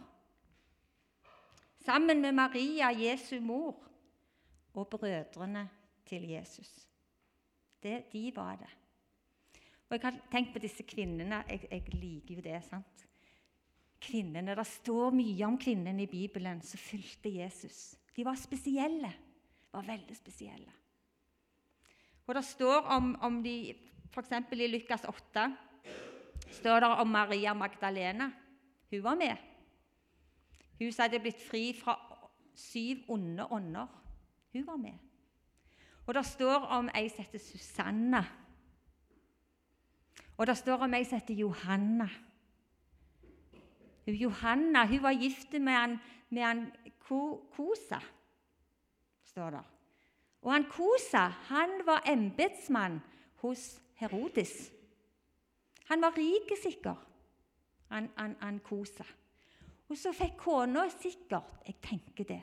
Sammen 1.84 2.20
med 2.20 2.34
Maria, 2.36 2.90
Jesu 2.92 3.40
mor, 3.40 3.76
og 4.74 4.88
brødrene 4.88 5.68
til 6.06 6.28
Jesus. 6.28 6.70
Det, 7.82 8.04
de 8.12 8.32
var 8.36 8.56
det. 8.60 8.68
Og 9.88 9.96
Jeg 9.96 10.00
har 10.02 10.18
tenkt 10.30 10.52
på 10.52 10.62
disse 10.62 10.82
kvinnene. 10.86 11.44
Jeg, 11.48 11.66
jeg 11.70 11.94
liker 11.94 12.34
jo 12.34 12.40
det. 12.44 12.58
sant? 12.64 13.06
Kvinnene, 14.00 14.54
Det 14.56 14.66
står 14.66 15.10
mye 15.10 15.46
om 15.46 15.58
kvinnene 15.58 16.02
i 16.02 16.06
Bibelen 16.06 16.62
som 16.62 16.78
fulgte 16.78 17.28
Jesus. 17.28 17.96
De 18.16 18.24
var 18.24 18.34
spesielle. 18.34 19.12
var 19.72 19.82
veldig 19.86 20.16
spesielle. 20.16 20.72
Og 22.30 22.34
Det 22.34 22.44
står 22.44 22.80
om, 22.94 23.16
om 23.20 23.42
de 23.42 23.74
F.eks. 24.14 24.30
i 24.52 24.66
Lukas 24.66 25.02
8 25.04 25.56
står 26.50 26.80
det 26.80 26.88
om 27.02 27.08
Maria 27.08 27.54
Magdalena. 27.54 28.30
Hun 28.90 29.02
var 29.02 29.14
med. 29.14 29.36
Hun 30.78 30.92
som 30.92 31.02
hadde 31.02 31.18
blitt 31.18 31.40
fri 31.42 31.72
fra 31.74 31.96
syv 32.54 33.02
onde 33.08 33.46
ånder. 33.50 33.86
Hun 34.52 34.66
var 34.66 34.76
med. 34.76 34.94
Og 36.06 36.14
det 36.14 36.24
står 36.26 36.68
om 36.70 36.90
ei 36.94 37.08
som 37.08 37.24
heter 37.24 37.42
Susanna. 37.42 38.22
Og 40.38 40.46
det 40.46 40.56
står 40.58 40.86
om 40.86 40.94
ei 40.94 41.02
som 41.04 41.18
heter 41.18 41.34
Johanna. 41.34 42.08
Johanna 44.06 44.86
hun 44.86 45.02
var 45.02 45.18
gift 45.18 45.52
med 45.52 45.72
han, 45.72 45.98
med 46.28 46.42
han 46.42 46.64
Kosa, 47.56 47.98
står 49.24 49.50
det. 49.50 49.66
Og 50.42 50.52
han 50.52 50.66
Kosa 50.70 51.26
han 51.50 51.80
var 51.86 52.04
embetsmann 52.08 53.00
hos 53.42 53.80
Herodes. 54.00 54.72
Han 55.90 56.02
var 56.02 56.16
rik, 56.16 56.52
sikkert, 56.62 57.02
han, 57.90 58.08
han, 58.16 58.36
han 58.40 58.60
Kosa. 58.64 59.04
Og 59.90 59.98
så 59.98 60.12
fikk 60.14 60.36
kona 60.38 60.86
sikkert, 60.92 61.64
jeg 61.66 61.80
tenker 61.82 62.28
det, 62.28 62.40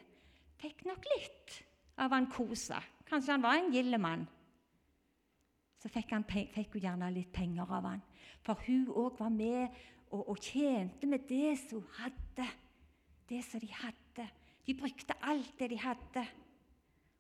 fikk 0.60 0.84
nok 0.90 1.06
litt 1.16 1.62
av 2.04 2.12
han 2.12 2.28
Kosa. 2.32 2.82
Kanskje 3.08 3.38
han 3.38 3.46
var 3.46 3.56
en 3.58 3.72
gild 3.72 3.98
mann. 4.04 4.26
Så 5.78 5.90
fikk, 5.94 6.12
han, 6.12 6.26
fikk, 6.28 6.74
hun 6.74 6.84
gjerne 6.84 7.12
litt 7.16 7.32
penger 7.32 7.70
av 7.72 7.86
han. 7.88 8.02
For 8.44 8.60
hun 8.68 8.90
òg 8.92 9.22
var 9.22 9.32
med 9.32 9.68
og, 10.12 10.24
og, 10.24 10.38
tjente 10.42 11.08
med 11.08 11.24
det 11.30 11.54
som 11.62 11.80
hun 11.80 12.02
hadde. 12.02 12.48
Det 13.30 13.40
som 13.46 13.62
de 13.64 13.70
hadde. 13.72 14.28
De 14.68 14.76
brukte 14.76 15.16
alt 15.24 15.54
det 15.60 15.72
de 15.72 15.80
hadde. 15.80 16.26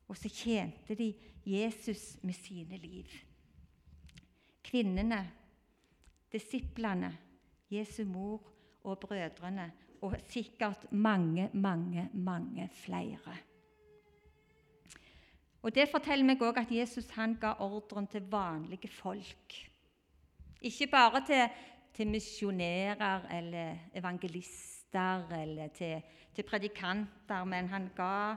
Og 0.07 0.17
så 0.17 0.29
tjente 0.29 0.95
de 0.95 1.13
Jesus 1.45 2.17
med 2.23 2.33
sine 2.33 2.77
liv. 2.77 3.05
Kvinnene, 4.63 5.31
disiplene, 6.31 7.17
Jesu 7.71 8.05
mor 8.05 8.51
og 8.83 8.99
brødrene, 8.99 9.71
og 10.01 10.15
sikkert 10.29 10.91
mange, 10.91 11.49
mange, 11.53 12.09
mange 12.13 12.69
flere. 12.71 13.37
Og 15.61 15.75
Det 15.75 15.89
forteller 15.91 16.23
meg 16.23 16.41
også 16.41 16.61
at 16.61 16.71
Jesus 16.71 17.09
han 17.17 17.33
ga 17.41 17.57
ordren 17.59 18.07
til 18.07 18.23
vanlige 18.31 18.87
folk. 18.87 19.55
Ikke 20.61 20.87
bare 20.87 21.21
til, 21.25 21.49
til 21.93 22.07
misjonærer 22.07 23.27
eller 23.37 23.75
evangelister 23.95 25.27
eller 25.41 25.67
til, 25.67 26.01
til, 26.35 26.43
predikanter, 26.43 27.43
men 27.43 27.67
han 27.67 27.89
ga 27.95 28.35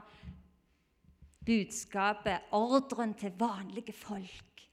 budskapet, 1.45 2.51
ordren, 2.51 3.13
til 3.13 3.33
vanlige 3.39 3.93
folk. 3.93 4.65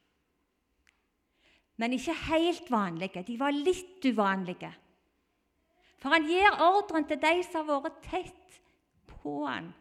Men 1.76 1.94
ikke 1.94 2.14
helt 2.28 2.70
vanlige. 2.70 3.22
De 3.22 3.38
var 3.38 3.54
litt 3.54 4.04
uvanlige. 4.04 4.72
For 5.98 6.14
han 6.14 6.26
gir 6.26 6.60
ordren 6.62 7.06
til 7.08 7.20
de 7.22 7.36
som 7.46 7.68
har 7.68 7.84
vært 7.86 8.02
tett 8.06 8.58
på 9.06 9.44
han 9.46 9.72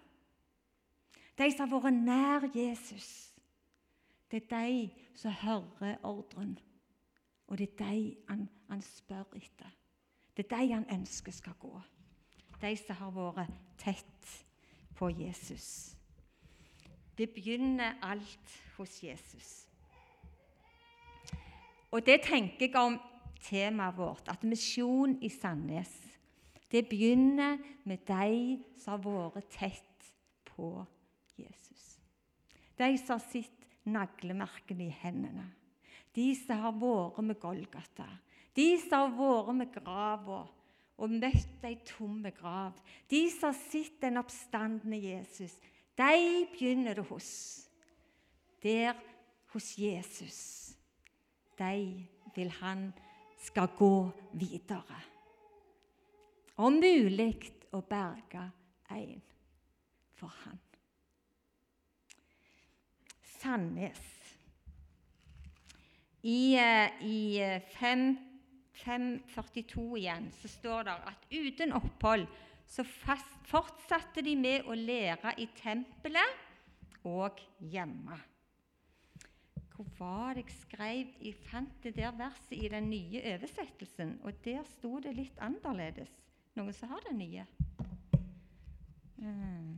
de 1.37 1.49
som 1.53 1.69
har 1.69 1.83
vært 1.83 1.99
nær 2.01 2.47
Jesus. 2.55 3.09
Det 4.31 4.43
er 4.43 4.47
de 4.51 4.89
som 5.15 5.31
hører 5.31 5.99
ordren, 6.05 6.57
og 7.47 7.57
det 7.57 7.69
er 7.69 7.83
de 7.83 8.15
han, 8.27 8.47
han 8.69 8.81
spør 8.81 9.37
etter. 9.37 9.69
Det 10.35 10.45
er 10.45 10.57
de 10.57 10.73
han 10.73 10.89
ønsker 10.91 11.31
skal 11.31 11.55
gå. 11.59 11.73
De 12.61 12.73
som 12.77 12.99
har 12.99 13.13
vært 13.13 13.53
tett 13.77 14.33
på 14.97 15.09
Jesus. 15.13 15.96
Det 17.17 17.29
begynner 17.33 17.97
alt 18.01 18.57
hos 18.77 19.03
Jesus. 19.03 19.67
Og 21.91 22.05
det 22.05 22.21
tenker 22.27 22.67
jeg 22.67 22.75
om 22.75 22.99
temaet 23.41 23.97
vårt, 23.97 24.27
at 24.29 24.43
misjon 24.43 25.17
i 25.23 25.29
Sandnes 25.29 25.95
det 26.71 26.83
begynner 26.89 27.57
med 27.87 28.03
de 28.07 28.57
som 28.75 28.97
har 28.97 29.31
vært 29.31 29.53
tett 29.55 30.09
på 30.49 30.83
Jesus. 31.39 31.85
De 32.77 32.89
som 32.99 33.15
har 33.15 33.23
sett 33.23 33.67
naglemerkene 33.87 34.89
i 34.89 34.97
hendene. 35.01 35.45
De 36.15 36.33
som 36.35 36.59
har 36.59 36.75
vært 36.75 37.23
med 37.23 37.39
Golgata. 37.39 38.09
De 38.57 38.67
som 38.83 39.05
har 39.05 39.15
vært 39.15 39.55
med 39.61 39.73
grava 39.73 40.43
og 40.97 41.13
møtt 41.13 41.65
ei 41.69 41.77
tom 41.87 42.19
grav. 42.35 42.75
De 43.07 43.23
som 43.31 43.53
har 43.53 43.59
sett 43.61 44.01
den 44.01 44.19
oppstandende 44.19 44.99
Jesus. 44.99 45.55
De 45.97 46.47
begynner 46.51 46.93
det 46.93 47.05
hos. 47.09 47.29
Der 48.63 48.93
hos 49.53 49.77
Jesus. 49.77 50.71
De 51.57 52.07
vil 52.35 52.49
han 52.49 52.93
skal 53.37 53.67
gå 53.77 54.09
videre. 54.33 55.01
Om 56.57 56.79
mulig 56.81 57.51
å 57.73 57.81
berge 57.81 58.43
en 58.89 59.21
for 60.17 60.33
han. 60.43 60.59
Sandnes. 63.37 64.03
I, 66.21 66.57
eh, 66.57 67.03
i 67.05 67.59
5, 67.77 68.17
542 68.73 69.97
igjen 69.97 70.31
så 70.41 70.49
står 70.51 70.83
det 70.83 70.95
at 71.11 71.27
uten 71.31 71.73
opphold 71.77 72.25
så 72.67 72.83
fortsatte 73.47 74.21
de 74.25 74.35
med 74.35 74.67
å 74.67 74.75
lære 74.75 75.33
i 75.41 75.47
tempelet 75.57 77.05
og 77.07 77.39
hjemme. 77.59 78.17
Hvor 79.77 79.89
var 79.99 80.33
det 80.33 80.47
jeg 80.47 80.55
skrev 80.57 81.09
Jeg 81.21 81.35
fant 81.47 81.83
det 81.83 81.95
der 81.95 82.15
verset 82.17 82.55
i 82.57 82.69
den 82.71 82.89
nye 82.89 83.21
oversettelsen, 83.35 84.17
og 84.23 84.39
der 84.43 84.63
sto 84.65 84.97
det 84.99 85.13
litt 85.13 85.37
annerledes. 85.39 86.09
Noen 86.57 86.73
som 86.73 86.89
har 86.89 87.03
den 87.05 87.19
nye? 87.21 87.45
Mm. 89.17 89.77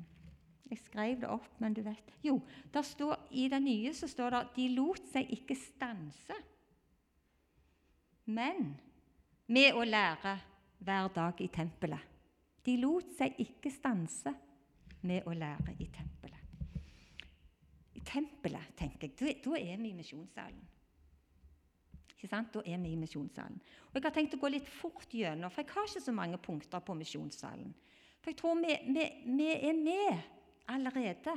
Jeg 0.69 0.79
skrev 0.85 1.19
det 1.19 1.29
opp, 1.31 1.49
men 1.59 1.73
du 1.73 1.81
vet 1.81 2.13
Jo, 2.23 2.37
står, 2.71 3.15
i 3.31 3.47
det 3.49 3.59
nye 3.63 3.93
så 3.93 4.07
står 4.07 4.35
det 4.35 4.43
de 4.55 4.67
lot 4.75 5.03
seg 5.11 5.31
ikke 5.33 5.57
stanse, 5.57 6.37
men 8.29 8.75
med 9.49 9.73
å 9.73 9.83
lære 9.83 10.35
hver 10.85 11.09
dag 11.15 11.41
i 11.41 11.47
tempelet. 11.49 12.18
De 12.65 12.75
lot 12.81 13.13
seg 13.17 13.37
ikke 13.39 13.71
stanse 13.71 14.33
med 15.07 15.27
å 15.27 15.35
lære 15.35 15.75
i 15.79 15.87
tempelet. 15.93 16.35
I 17.95 18.01
tempelet, 18.05 18.73
tenker 18.79 19.09
jeg, 19.09 19.39
da 19.43 19.55
er 19.59 19.79
vi 19.79 19.91
i 19.91 19.97
misjonssalen. 19.97 20.65
Ikke 22.15 22.27
sant? 22.27 22.51
Da 22.51 22.63
er 22.67 22.79
vi 22.83 22.91
i 22.91 22.99
misjonssalen. 22.99 23.61
Og 23.89 23.95
Jeg 23.95 24.03
har 24.03 24.15
tenkt 24.15 24.35
å 24.35 24.41
gå 24.41 24.51
litt 24.51 24.67
fort 24.67 25.13
gjennom, 25.15 25.51
for 25.51 25.63
jeg 25.63 25.71
har 25.75 25.87
ikke 25.87 26.03
så 26.03 26.15
mange 26.15 26.39
punkter 26.43 26.83
på 26.83 26.97
misjonssalen. 26.99 27.71
For 28.19 28.33
jeg 28.33 28.39
tror 28.41 28.59
vi, 28.59 28.75
vi, 28.91 29.05
vi 29.37 29.47
er 29.55 29.77
med 29.79 30.19
allerede. 30.67 31.35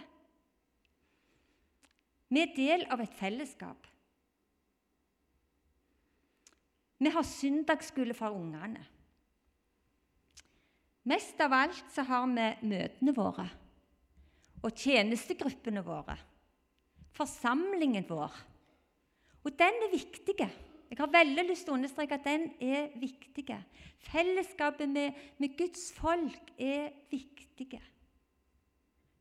Vi 2.33 2.43
er 2.43 2.55
del 2.57 2.87
av 2.91 3.03
et 3.05 3.15
fellesskap. 3.15 3.87
Vi 7.03 7.11
har 7.11 7.27
søndagsskole 7.27 8.15
for 8.15 8.35
ungene. 8.35 8.83
Mest 11.09 11.41
av 11.43 11.55
alt 11.57 11.85
så 11.95 12.05
har 12.07 12.29
vi 12.31 12.49
møtene 12.71 13.15
våre 13.17 13.49
og 14.63 14.79
tjenestegruppene 14.79 15.83
våre. 15.83 16.15
Forsamlingen 17.17 18.07
vår. 18.09 18.37
Og 19.43 19.57
den 19.59 19.81
er 19.87 19.91
viktig. 19.91 20.37
Jeg 20.39 20.99
har 21.01 21.11
veldig 21.11 21.45
lyst 21.49 21.67
til 21.67 21.75
å 21.75 21.79
understreke 21.81 22.19
at 22.19 22.27
den 22.29 22.47
er 22.63 22.93
viktig. 23.01 23.47
Fellesskapet 24.07 24.91
med, 24.93 25.19
med 25.41 25.57
Guds 25.59 25.89
folk 25.97 26.53
er 26.61 26.93
viktige. 27.11 27.81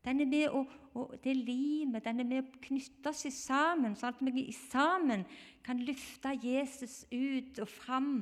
Den 0.02 0.20
er 0.20 0.26
med 0.26 0.54
å, 0.54 0.64
og 0.98 1.14
det 1.22 1.34
limet, 1.38 2.04
den 2.04 2.20
er 2.20 2.26
med 2.26 2.42
å 2.42 2.62
knytte 2.64 3.12
oss 3.12 3.22
sammen, 3.36 3.94
sånn 3.96 4.10
at 4.10 4.34
vi 4.34 4.48
sammen 4.56 5.22
kan 5.62 5.78
løfte 5.86 6.34
Jesus 6.42 7.04
ut 7.12 7.60
og 7.62 7.70
fram 7.70 8.14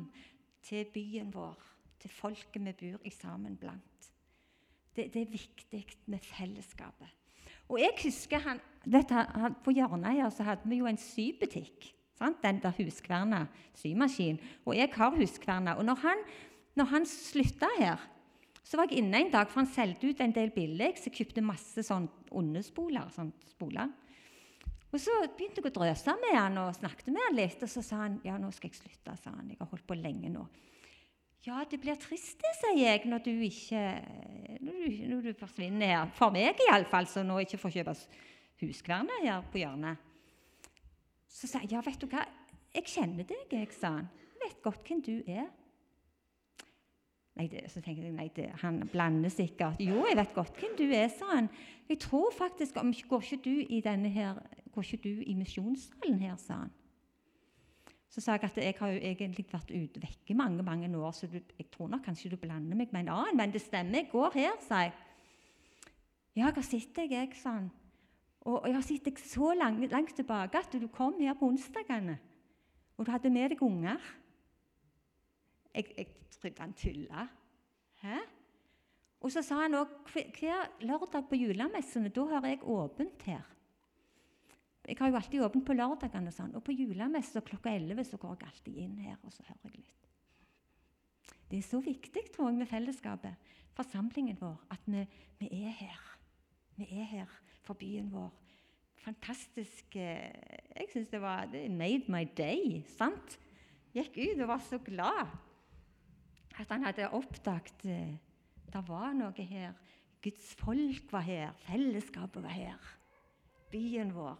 til 0.66 0.84
byen 0.92 1.32
vår, 1.32 1.56
til 2.00 2.12
folket 2.12 2.64
vi 2.64 2.74
bor 2.80 3.06
i 3.06 3.12
sammen 3.14 3.56
blant. 3.60 4.10
Det, 4.96 5.08
det 5.14 5.22
er 5.22 5.32
viktig 5.32 5.84
med 6.10 6.24
fellesskapet. 6.26 7.08
Og 7.70 7.78
jeg 7.78 7.94
husker 8.02 8.42
han, 8.42 8.60
vet, 8.84 9.10
han 9.10 9.54
På 9.64 9.70
hjørnet 9.74 10.18
her 10.18 10.30
så 10.34 10.46
hadde 10.46 10.68
vi 10.68 10.80
jo 10.80 10.88
en 10.90 10.98
sybutikk. 10.98 11.92
Sant? 12.18 12.42
Den 12.42 12.60
der 12.62 12.74
Huskverna 12.76 13.46
symaskin. 13.74 14.40
Og 14.66 14.76
jeg 14.76 14.90
har 14.92 15.14
Huskverna. 15.16 15.76
Og 15.78 15.84
når 15.84 16.02
han, 16.02 16.24
når 16.76 16.90
han 16.90 17.06
slutta 17.06 17.70
her, 17.78 18.02
så 18.64 18.76
var 18.76 18.90
jeg 18.90 19.00
inne 19.00 19.18
en 19.18 19.32
dag, 19.32 19.48
for 19.48 19.62
han 19.62 19.70
solgte 19.72 20.10
ut 20.10 20.20
en 20.20 20.34
del 20.34 20.52
billig, 20.54 20.92
så 20.98 21.08
jeg 21.08 21.22
kjøpte 21.22 21.42
masse 21.42 21.82
sånn 21.86 22.06
ondespoler. 22.36 23.08
Sånn 23.14 23.32
spoler. 23.48 23.88
Og 24.90 24.98
Så 24.98 25.14
begynte 25.36 25.62
jeg 25.62 25.70
å 25.70 25.74
drøse 25.74 26.16
med 26.18 26.34
han 26.34 26.58
og 26.58 26.74
snakket 26.74 27.12
med 27.14 27.22
han 27.28 27.38
litt. 27.38 27.62
Og 27.62 27.70
så 27.70 27.82
sa 27.86 28.02
han 28.04 28.18
ja, 28.26 28.36
nå 28.38 28.50
skal 28.54 28.72
jeg 28.72 28.82
slutte. 28.82 29.16
sa 29.16 29.32
han. 29.36 29.52
Jeg 29.54 29.62
har 29.62 29.70
holdt 29.70 29.86
på 29.86 29.98
lenge 29.98 30.32
nå. 30.34 30.44
Ja, 31.46 31.62
det 31.64 31.78
blir 31.80 31.96
trist, 31.96 32.42
sier 32.60 32.76
jeg, 32.76 33.06
når 33.08 33.22
du 33.24 33.30
ikke 33.46 33.80
når 34.60 34.74
du, 34.76 34.96
når 35.08 35.22
du 35.24 35.30
forsvinner 35.38 35.88
her. 35.88 36.10
For 36.18 36.32
meg 36.34 36.60
iallfall, 36.66 37.08
som 37.08 37.24
nå 37.28 37.38
ikke 37.44 37.60
får 37.62 37.78
kjøpe 37.78 37.94
huskvernet 38.60 39.24
her 39.24 39.46
på 39.52 39.62
hjørnet. 39.62 40.02
Så 41.30 41.48
sa 41.48 41.62
jeg 41.62 41.72
ja, 41.72 41.80
vet 41.84 41.96
du 42.02 42.04
hva, 42.10 42.26
jeg 42.74 42.84
kjenner 42.92 43.24
deg, 43.24 43.46
jeg, 43.54 43.70
sa 43.72 43.94
han. 43.96 44.10
Vet 44.42 44.60
godt 44.64 44.84
hvem 44.84 45.00
du 45.06 45.14
er. 45.24 45.48
Nei, 47.38 47.46
det, 47.48 47.64
så 47.72 47.80
tenkte 47.80 48.04
jeg 48.04 48.12
nei, 48.12 48.28
det, 48.36 48.50
han 48.60 48.82
blander 48.92 49.32
sikkert. 49.32 49.80
Jo, 49.80 50.02
jeg 50.10 50.18
vet 50.18 50.34
godt 50.36 50.60
hvem 50.60 50.74
du 50.76 50.84
er, 50.90 51.08
sa 51.14 51.30
han. 51.38 51.48
Jeg 51.88 52.02
tror 52.04 52.28
faktisk 52.36 52.76
om, 52.82 52.92
Går 52.92 53.24
ikke 53.24 53.40
du 53.46 53.54
i 53.64 53.80
denne 53.84 54.12
her, 54.12 54.36
går 54.74 54.84
ikke 54.84 55.02
du 55.08 55.24
i 55.24 55.38
misjonssalen 55.38 56.20
her, 56.20 56.36
sa 56.36 56.66
han. 56.66 56.74
Så 58.10 58.20
sa 58.20 58.34
jeg 58.34 58.48
at 58.48 58.56
jeg 58.58 58.74
har 58.78 58.90
jo 58.90 59.02
egentlig 59.06 59.44
vært 59.52 59.70
ute 59.70 60.00
vekk 60.02 60.32
i 60.32 60.34
mange 60.34 60.64
mange 60.66 60.88
år, 60.98 61.12
så 61.14 61.28
du, 61.30 61.38
jeg 61.38 61.68
tror 61.70 61.92
nok 61.92 62.02
kanskje 62.02 62.32
du 62.32 62.36
blander 62.36 62.76
meg 62.76 62.90
med 62.90 63.04
en 63.04 63.12
annen. 63.14 63.36
Men 63.38 63.52
det 63.54 63.62
stemmer, 63.62 64.00
jeg 64.00 64.10
går 64.10 64.34
her, 64.34 64.56
sa 64.66 64.82
jeg. 64.88 64.96
Ja, 66.36 66.50
hva 66.50 66.62
sitter 66.62 67.06
jeg, 67.06 67.12
jeg, 67.14 67.38
sa 67.38 67.54
han. 67.58 67.70
Og 68.50 68.66
jeg 68.66 68.74
har 68.74 68.86
sett 68.86 69.06
deg 69.06 69.20
så 69.22 69.52
langt, 69.54 69.84
langt 69.92 70.14
tilbake 70.16 70.58
at 70.58 70.74
du 70.74 70.88
kom 70.90 71.20
her 71.20 71.36
på 71.38 71.50
onsdagene. 71.52 72.16
Og 72.96 73.06
du 73.06 73.12
hadde 73.12 73.30
med 73.30 73.52
deg 73.52 73.62
unger. 73.62 74.10
Jeg, 75.74 75.86
jeg 75.96 76.06
trodde 76.34 76.64
han 76.64 76.74
tulla. 76.74 77.26
Hæ? 78.02 78.18
Og 79.20 79.32
så 79.32 79.42
sa 79.44 79.62
han 79.62 79.76
òg 79.76 79.92
hver 80.10 80.70
lørdag 80.82 81.28
på 81.28 81.38
julemessene 81.38 82.10
da 82.14 82.24
har 82.32 82.46
jeg 82.48 82.64
åpent 82.64 83.22
her. 83.28 83.44
Jeg 84.88 84.96
har 84.98 85.10
jo 85.10 85.18
alltid 85.18 85.42
åpent 85.44 85.66
på 85.66 85.76
lørdagene, 85.76 86.30
og 86.32 86.34
sånn, 86.34 86.54
og 86.56 86.64
på 86.64 86.74
julemessa 86.74 87.42
klokka 87.44 87.72
11 87.76 88.06
så 88.08 88.18
går 88.20 88.38
jeg 88.38 88.48
alltid 88.48 88.78
inn 88.84 88.96
her 89.04 89.18
og 89.22 89.34
så 89.34 89.44
hører 89.46 89.68
jeg 89.68 89.82
litt. 89.82 90.06
Det 91.50 91.58
er 91.58 91.66
så 91.66 91.80
viktig 91.82 92.22
tror 92.30 92.48
jeg, 92.48 92.60
med 92.60 92.70
fellesskapet, 92.70 93.50
forsamlingen 93.76 94.38
vår, 94.40 94.56
at 94.70 94.86
vi, 94.86 95.04
vi 95.40 95.50
er 95.66 95.74
her. 95.80 96.06
Vi 96.78 96.86
er 96.96 97.06
her 97.10 97.36
for 97.66 97.78
byen 97.78 98.08
vår. 98.12 98.30
Fantastisk 99.00 99.96
eh, 99.96 100.28
Jeg 100.76 100.90
syns 100.92 101.08
det 101.08 101.20
var 101.22 101.46
Det 101.48 101.62
made 101.72 102.12
my 102.12 102.26
day. 102.36 102.82
sant? 102.98 103.38
Gikk 103.94 104.18
ut 104.20 104.42
og 104.42 104.48
var 104.48 104.60
så 104.62 104.78
glad 104.78 105.30
at 106.60 106.68
han 106.68 106.84
hadde 106.84 107.08
oppdaget 107.16 107.84
eh, 107.88 108.18
det 108.70 108.82
var 108.86 109.14
noe 109.16 109.46
her. 109.46 109.74
Guds 110.22 110.52
folk 110.60 111.12
var 111.12 111.24
her, 111.24 111.52
fellesskapet 111.64 112.42
var 112.44 112.54
her, 112.54 112.90
byen 113.72 114.12
vår. 114.14 114.38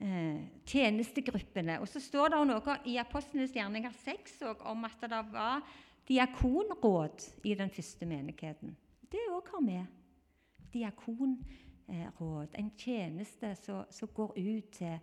Eh, 0.00 0.40
tjenestegruppene. 0.64 1.80
Og 1.80 1.88
så 1.88 2.00
står 2.00 2.32
det 2.32 2.40
noe 2.48 2.76
i 2.88 2.96
Apostlenes 3.00 3.52
gjerninger 3.52 3.92
6 4.04 4.38
om 4.64 4.86
at 4.88 5.02
det 5.12 5.22
var 5.32 5.60
diakonråd 6.08 7.26
i 7.44 7.54
den 7.54 7.70
første 7.70 8.08
menigheten. 8.08 8.76
Det 9.12 9.26
òg 9.28 9.50
har 9.52 9.66
vi. 9.66 9.76
Diakonråd. 10.72 12.56
En 12.56 12.72
tjeneste 12.78 13.52
som 13.60 14.14
går 14.14 14.32
ut 14.38 14.72
til, 14.72 14.98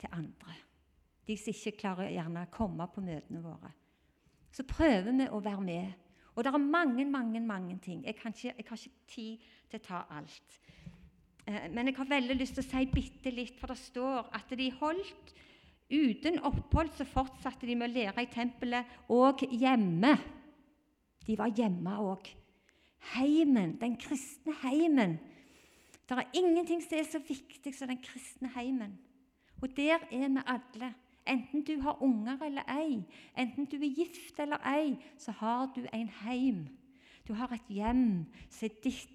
til 0.00 0.08
andre. 0.10 0.58
De 1.26 1.36
som 1.38 1.54
ikke 1.54 1.78
klarer 1.84 2.10
gjerne 2.12 2.44
å 2.44 2.52
komme 2.52 2.88
på 2.90 3.04
møtene 3.04 3.42
våre 3.44 3.70
så 4.54 4.62
prøver 4.62 5.10
vi 5.10 5.26
å 5.30 5.40
være 5.42 5.62
med. 5.66 6.10
Og 6.34 6.44
det 6.44 6.50
er 6.50 6.62
mange, 6.62 7.04
mange 7.06 7.40
mange 7.40 7.78
ting. 7.82 8.04
Jeg, 8.06 8.14
ikke, 8.14 8.52
jeg 8.56 8.66
har 8.68 8.78
ikke 8.78 9.08
tid 9.08 9.46
til 9.70 9.80
å 9.80 9.86
ta 9.86 10.02
alt. 10.14 10.60
Eh, 11.46 11.66
men 11.72 11.90
jeg 11.90 11.96
har 11.98 12.08
veldig 12.08 12.36
lyst 12.38 12.56
til 12.58 12.64
å 12.64 12.68
si 12.68 12.86
bitte 12.92 13.32
litt, 13.34 13.58
for 13.60 13.72
det 13.72 13.80
står 13.80 14.30
at 14.36 14.54
de 14.58 14.70
holdt 14.80 15.34
Uten 15.92 16.38
opphold 16.48 16.94
så 16.96 17.04
fortsatte 17.04 17.68
de 17.68 17.74
med 17.76 17.90
å 17.90 17.92
lære 17.92 18.22
i 18.24 18.30
tempelet 18.32 18.88
og 19.12 19.44
hjemme. 19.52 20.14
De 21.26 21.36
var 21.36 21.52
hjemme 21.52 21.98
òg. 22.00 22.30
Heimen, 23.14 23.76
den 23.80 23.98
kristne 24.00 24.54
heimen. 24.62 25.18
Det 26.08 26.16
er 26.16 26.36
ingenting 26.40 26.80
som 26.84 26.98
er 26.98 27.08
så 27.08 27.20
viktig 27.20 27.74
som 27.76 27.92
den 27.92 28.00
kristne 28.00 28.48
heimen. 28.56 28.96
Og 29.60 29.76
der 29.76 30.00
er 30.10 30.28
vi 30.32 30.46
alle. 30.46 30.94
Enten 31.26 31.62
du 31.64 31.78
har 31.80 32.02
unger 32.04 32.42
eller 32.44 32.66
ei, 32.68 32.98
enten 33.36 33.64
du 33.64 33.78
er 33.78 33.94
gift 33.96 34.40
eller 34.40 34.60
ei, 34.68 34.96
så 35.16 35.32
har 35.32 35.70
du 35.72 35.86
en 35.92 36.10
heim. 36.20 36.66
Du 37.28 37.32
har 37.32 37.52
et 37.52 37.70
hjem 37.72 38.26
som 38.50 38.66
er 38.68 38.80
ditt. 38.84 39.10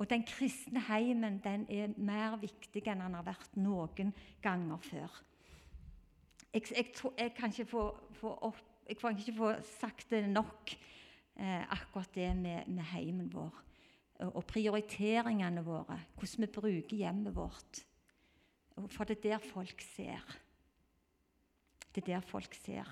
Og 0.00 0.08
den 0.08 0.24
kristne 0.24 0.80
heimen 0.88 1.40
den 1.44 1.66
er 1.68 1.92
mer 2.00 2.38
viktig 2.40 2.86
enn 2.88 3.02
den 3.04 3.16
har 3.18 3.26
vært 3.26 3.58
noen 3.60 4.14
ganger 4.42 4.80
før. 4.80 5.18
jeg, 6.54 6.62
jeg, 6.72 6.86
jeg, 7.18 7.34
kan 7.36 7.52
ikke 7.52 7.68
få, 7.68 7.84
få 8.16 8.32
opp, 8.48 8.62
jeg 8.88 8.96
kan 8.98 9.18
ikke 9.18 9.36
få 9.36 9.50
sagt 9.78 10.10
det 10.10 10.24
nok, 10.28 10.72
eh, 11.36 11.66
akkurat 11.68 12.14
det 12.14 12.30
med, 12.36 12.66
med 12.66 12.88
heimen 12.94 13.28
vår 13.32 13.66
og 14.20 14.44
prioriteringene 14.44 15.62
våre, 15.64 15.96
hvordan 16.18 16.44
vi 16.44 16.52
bruker 16.52 16.96
hjemmet 16.96 17.32
vårt. 17.36 17.80
For 18.92 19.08
det 19.08 19.18
er 19.18 19.22
der 19.22 19.44
folk 19.44 19.80
ser. 19.80 20.24
Det 21.94 22.02
er 22.02 22.14
der 22.14 22.26
folk 22.26 22.54
ser 22.54 22.88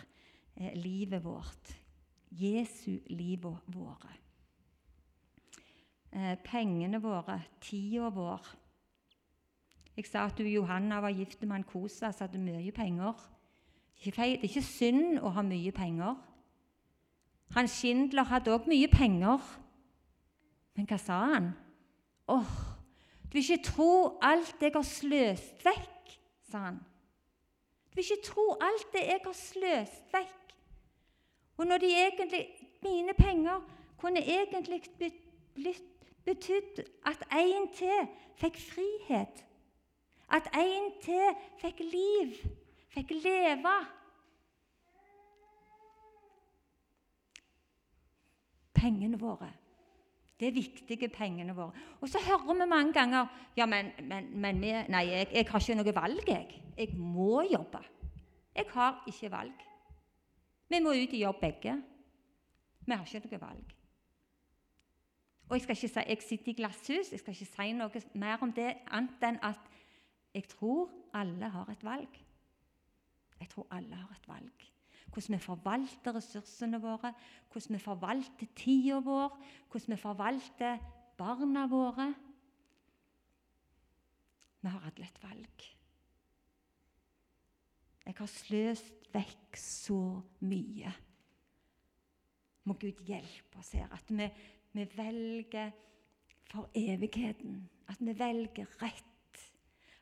eh, 0.57 0.73
livet 0.77 1.25
vårt. 1.25 1.75
Jesu 2.31 2.99
livet 3.09 3.61
våre. 3.73 4.15
Eh, 6.13 6.37
pengene 6.45 7.03
våre, 7.03 7.43
tida 7.61 8.09
vår. 8.09 8.47
Jeg 9.97 10.07
sa 10.07 10.25
at 10.25 10.39
du 10.39 10.45
Johanna 10.47 11.01
var 11.01 11.13
gift 11.13 11.43
med 11.43 11.57
en 11.57 11.67
Kosa 11.69 12.13
som 12.13 12.29
hadde 12.29 12.41
mye 12.41 12.73
penger. 12.73 13.13
Det 14.05 14.15
er, 14.19 14.39
ikke 14.47 14.63
synd 14.63 15.19
å 15.21 15.33
ha 15.35 15.43
mye 15.43 15.73
penger. 15.75 16.15
Hans 17.57 17.75
Schindler 17.81 18.29
hadde 18.31 18.55
òg 18.55 18.69
mye 18.71 18.89
penger. 18.89 19.43
Men 20.79 20.89
hva 20.89 20.99
sa 21.03 21.19
han? 21.35 21.51
Åh, 22.29 22.39
oh, 22.39 22.57
du 23.29 23.37
vil 23.37 23.45
ikke 23.45 23.69
tro 23.73 23.91
alt 24.23 24.63
jeg 24.63 24.73
har 24.77 24.87
sløst 24.87 25.65
vekk, 25.67 26.15
sa 26.49 26.63
han. 26.69 26.81
Du 27.91 27.99
vil 27.99 28.07
ikke 28.07 28.31
tro 28.31 28.47
alt 28.55 28.89
det 28.95 29.05
jeg 29.11 29.25
har 29.27 29.37
sløst 29.37 30.15
vekk. 30.15 30.57
Og 31.59 31.67
når 31.67 31.83
de 31.83 31.93
egentlig, 31.99 32.45
mine 32.87 33.13
penger 33.19 33.65
kunne 33.99 34.23
egentlig 34.23 34.85
blitt 35.59 35.98
betydd 36.29 36.83
at 37.09 37.25
en 37.33 37.69
til 37.75 38.09
fikk 38.39 38.59
frihet. 38.71 39.45
At 40.31 40.51
en 40.55 40.91
til 41.03 41.47
fikk 41.63 41.81
liv, 41.81 42.37
fikk 42.93 43.17
leve. 43.25 43.79
Pengene 48.79 49.19
våre 49.19 49.51
det 50.41 50.49
er 50.49 50.55
viktige 50.55 51.09
pengene 51.11 51.55
våre. 51.55 51.73
Og 52.01 52.09
så 52.09 52.19
hører 52.23 52.55
vi 52.55 52.67
mange 52.71 52.93
ganger 52.93 53.27
ja, 53.57 53.67
men, 53.67 53.91
men, 54.03 54.29
men 54.35 54.61
nei, 54.61 55.07
jeg, 55.11 55.27
jeg, 55.35 55.47
har 55.51 55.61
ikke 55.61 55.75
noe 55.81 55.95
valg. 55.95 56.29
Jeg. 56.29 56.61
jeg 56.79 56.95
må 56.95 57.43
jobbe. 57.43 57.81
Jeg 58.55 58.71
har 58.71 59.03
ikke 59.07 59.31
valg. 59.33 59.65
Vi 60.69 60.81
må 60.85 60.95
ut 60.95 61.17
i 61.17 61.25
jobb 61.25 61.41
begge. 61.41 61.75
Vi 62.87 62.95
har 62.95 63.03
ikke 63.03 63.33
noe 63.33 63.41
valg. 63.49 63.75
Og 65.49 65.57
Jeg 65.57 65.63
skal 65.63 65.77
ikke 65.77 65.89
si, 65.89 66.01
jeg 66.09 66.23
sitter 66.23 66.53
i 66.53 66.55
glasshus, 66.55 67.13
jeg 67.13 67.19
skal 67.19 67.33
ikke 67.33 67.53
si 67.53 67.73
noe 67.73 68.03
mer 68.15 68.43
om 68.45 68.53
det, 68.53 68.75
annet 68.93 69.23
enn 69.25 69.39
at 69.43 69.71
jeg 70.35 70.45
tror 70.49 70.91
alle 71.17 71.49
har 71.49 71.71
et 71.73 71.85
valg. 71.85 72.19
Jeg 73.41 73.49
tror 73.49 73.67
alle 73.71 73.97
har 73.97 74.11
et 74.13 74.29
valg 74.29 74.69
hvordan 75.09 75.35
vi 75.35 75.43
forvalter 75.43 76.15
ressursene 76.15 76.81
våre, 76.83 77.13
hvordan 77.53 77.75
vi 77.75 77.83
forvalter 77.83 78.51
tida 78.57 79.01
vår, 79.03 79.35
hvordan 79.71 79.95
vi 79.95 80.01
forvalter 80.01 80.79
barna 81.19 81.67
våre. 81.67 82.15
Vi 84.61 84.69
har 84.69 84.87
alle 84.91 85.07
et 85.07 85.23
valg. 85.23 85.67
Jeg 88.07 88.15
har 88.19 88.31
sløst 88.33 89.11
vekk 89.13 89.59
så 89.61 90.01
mye. 90.41 90.93
Må 92.65 92.77
Gud 92.81 93.03
hjelpe 93.09 93.61
oss 93.61 93.73
her, 93.77 93.89
at 93.93 94.13
vi, 94.13 94.29
vi 94.79 94.87
velger 94.97 95.71
for 96.51 96.71
evigheten. 96.75 97.69
At 97.89 98.01
vi 98.01 98.15
velger 98.19 98.67
rett. 98.83 99.05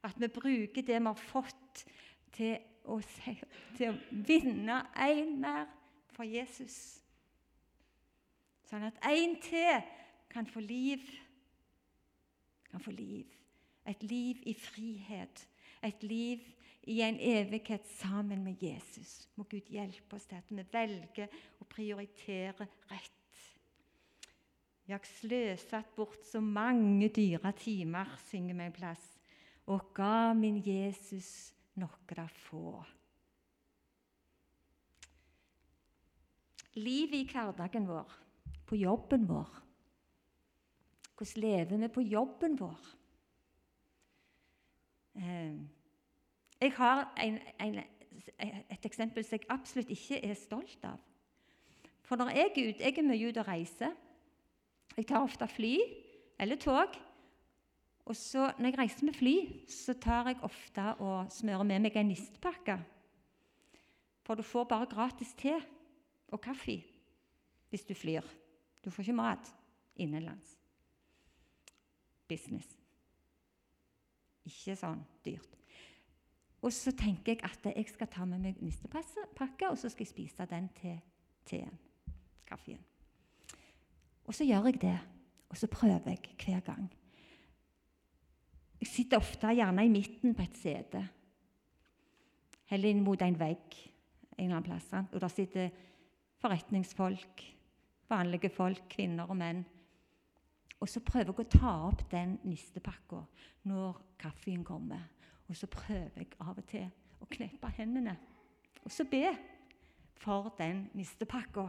At 0.02 0.20
vi 0.20 0.28
bruker 0.28 0.82
det 0.82 1.00
vi 1.00 1.06
har 1.06 1.14
fått, 1.14 1.86
til 2.36 2.58
å, 2.84 3.00
til 3.78 3.90
å 3.90 3.96
vinne 4.26 4.82
en 5.06 5.32
mer 5.40 5.64
for 6.14 6.28
Jesus. 6.28 7.00
Sånn 8.66 8.84
at 8.86 8.98
en 9.08 9.36
til 9.42 9.80
kan 10.32 10.48
få 10.50 10.60
liv. 10.60 11.02
Kan 12.70 12.82
få 12.82 12.92
liv. 12.92 13.30
Et 13.86 14.02
liv 14.02 14.42
i 14.46 14.54
frihet. 14.58 15.46
Et 15.86 16.02
liv 16.02 16.42
i 16.86 17.00
en 17.02 17.18
evighet 17.20 17.86
sammen 17.98 18.44
med 18.44 18.62
Jesus. 18.62 19.28
Må 19.36 19.46
Gud 19.50 19.70
hjelpe 19.70 20.18
oss 20.18 20.26
til 20.26 20.38
at 20.38 20.50
vi 20.50 20.66
velger 20.72 21.30
å 21.60 21.66
prioritere 21.70 22.68
rett. 22.90 23.15
Jeg 24.86 24.94
har 24.94 25.08
sløset 25.18 25.86
bort 25.96 26.26
så 26.30 26.40
mange 26.40 27.08
dyre 27.08 27.52
timer, 27.58 28.12
synger 28.28 28.54
vi 28.54 28.66
en 28.68 28.72
plass, 28.72 29.06
og 29.66 29.88
ga 29.94 30.30
min 30.32 30.60
Jesus 30.62 31.52
noen 31.74 32.28
få. 32.30 32.84
Livet 36.76 37.18
i 37.18 37.26
hverdagen 37.32 37.88
vår, 37.88 38.14
på 38.66 38.76
jobben 38.76 39.26
vår. 39.28 39.62
Hvordan 41.16 41.42
lever 41.42 41.76
vi 41.76 41.88
på 41.88 42.00
jobben 42.00 42.58
vår? 42.60 42.86
Eh, 45.16 45.54
jeg 46.60 46.72
har 46.76 47.14
en, 47.24 47.38
en, 47.60 47.78
et 48.38 48.84
eksempel 48.84 49.24
som 49.24 49.38
jeg 49.38 49.48
absolutt 49.50 49.90
ikke 49.90 50.20
er 50.22 50.34
stolt 50.38 50.84
av. 50.84 51.00
For 52.06 52.16
når 52.16 52.36
jeg 52.36 52.44
er 52.44 52.68
ute, 52.68 52.84
jeg 52.84 52.98
er 52.98 53.08
mye 53.08 53.28
ute 53.28 53.40
og 53.40 53.48
reiser. 53.48 53.96
Jeg 54.96 55.06
tar 55.06 55.24
ofte 55.24 55.48
fly 55.48 55.76
eller 56.40 56.56
tog. 56.56 56.96
Og 58.06 58.16
så, 58.16 58.52
Når 58.58 58.68
jeg 58.70 58.78
reiser 58.78 59.04
med 59.04 59.14
fly, 59.14 59.36
så 59.68 59.94
tar 59.94 60.28
jeg 60.28 60.42
ofte 60.42 60.94
og 61.02 61.32
smører 61.32 61.62
med 61.62 61.80
meg 61.80 61.96
en 61.96 62.08
nistepakke. 62.08 62.78
For 64.22 64.34
du 64.34 64.42
får 64.42 64.64
bare 64.64 64.86
gratis 64.86 65.34
te 65.38 65.54
og 66.28 66.40
kaffe 66.40 66.82
hvis 67.70 67.84
du 67.84 67.94
flyr. 67.94 68.22
Du 68.84 68.90
får 68.90 69.02
ikke 69.02 69.18
mat 69.18 69.54
innenlands. 69.96 70.56
Business. 72.28 72.66
Ikke 74.46 74.76
sånn 74.78 75.02
dyrt. 75.26 75.56
Og 76.62 76.72
så 76.72 76.92
tenker 76.96 77.34
jeg 77.34 77.44
at 77.46 77.66
jeg 77.76 77.88
skal 77.90 78.10
ta 78.10 78.24
med 78.24 78.42
meg 78.42 78.62
nistepakke, 78.62 79.68
og 79.70 79.78
så 79.78 79.90
skal 79.90 80.06
jeg 80.06 80.14
spise 80.14 80.46
den 80.50 80.70
til 80.78 80.98
teen. 81.46 81.78
Kaffen. 82.46 82.95
Og 84.26 84.34
så 84.34 84.46
gjør 84.46 84.70
jeg 84.70 84.80
det, 84.82 84.98
og 85.48 85.56
så 85.56 85.68
prøver 85.70 86.10
jeg 86.10 86.34
hver 86.44 86.60
gang. 86.66 86.86
Jeg 88.80 88.88
sitter 88.90 89.22
ofte 89.22 89.54
gjerne 89.54 89.84
i 89.86 89.92
midten 89.92 90.34
på 90.34 90.44
et 90.44 90.58
sete, 90.58 91.02
heller 92.66 92.90
inn 92.90 93.04
mot 93.06 93.22
en 93.22 93.38
vegg 93.38 93.76
en 94.36 94.44
eller 94.44 94.58
annen 94.58 94.66
plass. 94.66 94.90
Og 95.12 95.20
der 95.20 95.32
sitter 95.32 95.68
forretningsfolk, 96.42 97.42
vanlige 98.10 98.50
folk, 98.52 98.84
kvinner 98.90 99.30
og 99.30 99.38
menn. 99.40 99.64
Og 100.80 100.90
så 100.92 101.00
prøver 101.00 101.32
jeg 101.32 101.46
å 101.46 101.50
ta 101.56 101.72
opp 101.88 102.04
den 102.12 102.36
nistepakka 102.44 103.22
når 103.70 104.02
kaffen 104.20 104.64
kommer. 104.66 105.06
Og 105.48 105.56
så 105.56 105.70
prøver 105.70 106.20
jeg 106.20 106.34
av 106.42 106.58
og 106.58 106.66
til 106.68 106.90
å 107.22 107.28
kneppe 107.30 107.70
hendene 107.78 108.16
og 108.86 108.92
så 108.92 109.02
be 109.10 109.24
for 110.14 110.52
den 110.58 110.84
nistepakka. 110.94 111.66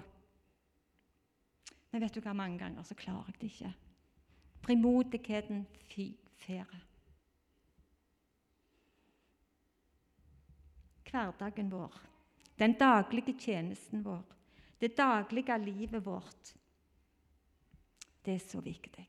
Men 1.92 2.04
vet 2.04 2.14
du 2.14 2.22
hva, 2.22 2.34
mange 2.36 2.60
ganger 2.60 2.84
så 2.84 2.98
klarer 3.00 3.32
jeg 3.32 3.42
det 3.42 3.52
ikke. 3.54 3.74
Frimodigheten 4.68 5.66
fer. 6.38 6.88
hverdagen 11.08 11.72
vår, 11.72 11.94
den 12.60 12.74
daglige 12.74 13.34
tjenesten 13.40 14.04
vår, 14.06 14.26
det 14.82 14.98
daglige 14.98 15.58
livet 15.58 16.06
vårt. 16.06 16.54
Det 18.26 18.34
er 18.36 18.44
så 18.44 18.62
viktig. 18.62 19.08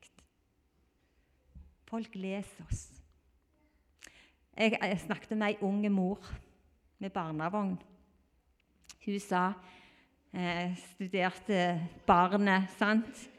Folk 1.89 2.15
leser 2.15 2.65
oss. 2.71 2.85
Jeg, 4.57 4.77
jeg 4.81 4.99
snakket 4.99 5.37
med 5.37 5.47
ei 5.47 5.57
ung 5.65 5.81
mor 5.91 6.23
med 6.99 7.09
barnevogn. 7.09 7.77
Hun 9.05 9.19
sa 9.19 9.53
eh, 10.33 10.75
studerte 10.93 11.89
barnet, 12.07 12.69
sant? 12.77 13.29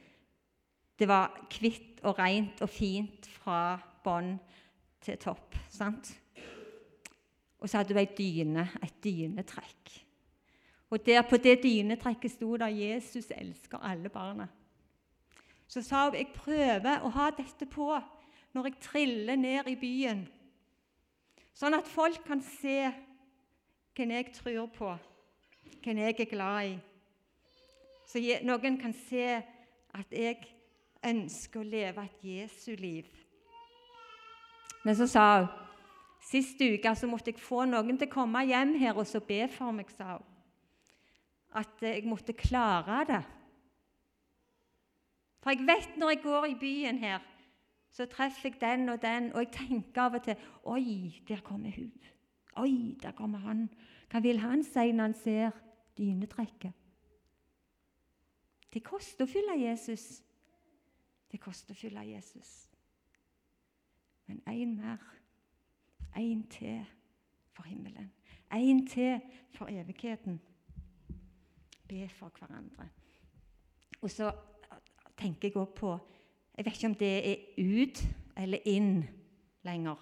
Det 0.98 1.08
var 1.08 1.32
hvitt 1.48 2.02
og 2.04 2.18
rent 2.18 2.60
og 2.62 2.68
fint 2.68 3.26
fra 3.40 3.78
bånn 4.04 4.34
til 5.00 5.18
topp. 5.20 5.56
sant? 5.68 6.12
Og 7.60 7.68
så 7.68 7.80
hadde 7.80 7.94
hun 7.94 8.00
ei 8.00 8.08
dyne, 8.16 8.68
et 8.82 9.04
dynetrekk. 9.04 9.92
Og 10.90 11.06
der 11.06 11.22
På 11.22 11.36
det 11.36 11.62
dynetrekket 11.62 12.30
sto 12.30 12.56
det 12.56 12.76
'Jesus 12.76 13.30
elsker 13.30 13.78
alle 13.78 14.08
barna'. 14.08 14.48
Så 15.68 15.82
sa 15.82 16.04
hun 16.04 16.14
jeg 16.14 16.32
prøver 16.34 17.00
å 17.02 17.08
ha 17.08 17.30
dette 17.30 17.66
på 17.66 18.00
når 18.54 18.64
jeg 18.64 18.80
triller 18.80 19.36
ned 19.36 19.68
i 19.68 19.76
byen, 19.76 20.28
sånn 21.54 21.74
at 21.74 21.86
folk 21.86 22.24
kan 22.26 22.42
se 22.42 22.90
hvem 23.94 24.10
jeg 24.10 24.32
tror 24.34 24.66
på, 24.66 24.98
hvem 25.84 25.98
jeg 25.98 26.14
er 26.18 26.30
glad 26.30 26.68
i. 26.68 26.76
Så 28.06 28.22
noen 28.42 28.78
kan 28.80 28.92
se 29.06 29.24
at 29.94 30.12
jeg 30.14 30.38
ønsker 31.06 31.60
å 31.60 31.66
leve 31.66 32.04
et 32.04 32.24
Jesu 32.26 32.72
liv. 32.78 33.08
Men 34.84 34.96
så 34.96 35.08
sa 35.10 35.26
hun 35.40 35.50
Sist 36.20 36.60
uke 36.60 36.90
så 36.94 37.08
måtte 37.08 37.32
jeg 37.32 37.40
få 37.40 37.64
noen 37.64 37.96
til 37.96 38.04
å 38.04 38.12
komme 38.12 38.42
hjem 38.44 38.74
her 38.76 38.98
og 39.00 39.06
så 39.08 39.22
be 39.24 39.46
for 39.48 39.72
meg, 39.72 39.88
sa 39.88 40.18
hun. 40.18 40.26
At 41.56 41.80
jeg 41.82 42.04
måtte 42.06 42.36
klare 42.36 42.98
det. 43.08 43.22
For 45.40 45.54
jeg 45.54 45.64
vet 45.66 45.96
når 45.98 46.12
jeg 46.12 46.22
går 46.22 46.46
i 46.50 46.58
byen 46.60 47.00
her, 47.00 47.24
så 47.90 48.06
treffer 48.06 48.50
jeg 48.50 48.60
den 48.60 48.92
og 48.92 49.00
den, 49.02 49.32
og 49.32 49.40
jeg 49.42 49.52
tenker 49.56 50.02
av 50.04 50.18
og 50.20 50.26
til 50.28 50.44
Oi, 50.68 51.22
der 51.26 51.40
kommer 51.42 51.72
hun. 51.74 51.90
Oi, 52.60 52.98
der 53.02 53.16
kommer 53.16 53.40
han. 53.48 53.64
Hva 54.12 54.20
vil 54.22 54.38
han 54.44 54.62
si 54.66 54.92
når 54.92 55.08
han 55.08 55.16
ser 55.16 55.56
dynetrekket? 56.00 56.72
Det 58.72 58.82
koster 58.86 59.26
å 59.26 59.30
følge 59.30 59.56
Jesus. 59.60 60.04
Det 61.30 61.40
koster 61.42 61.74
å 61.74 61.78
følge 61.78 62.06
Jesus. 62.14 62.52
Men 64.30 64.42
én 64.46 64.76
mer 64.78 65.02
en 66.16 66.42
til 66.50 66.84
for 67.52 67.66
himmelen. 67.66 68.12
En 68.52 68.86
til 68.86 69.20
for 69.54 69.70
evigheten. 69.70 70.40
Be 71.88 72.08
for 72.08 72.32
hverandre. 72.38 72.88
Og 74.00 74.10
så 74.10 74.32
tenker 75.18 75.48
jeg 75.48 75.56
også 75.56 75.74
på 75.74 75.98
Jeg 76.56 76.64
vet 76.64 76.74
ikke 76.74 76.86
om 76.86 76.94
det 76.94 77.30
er 77.30 77.36
ut 77.58 78.02
eller 78.36 78.58
inn 78.68 79.04
lenger 79.64 79.96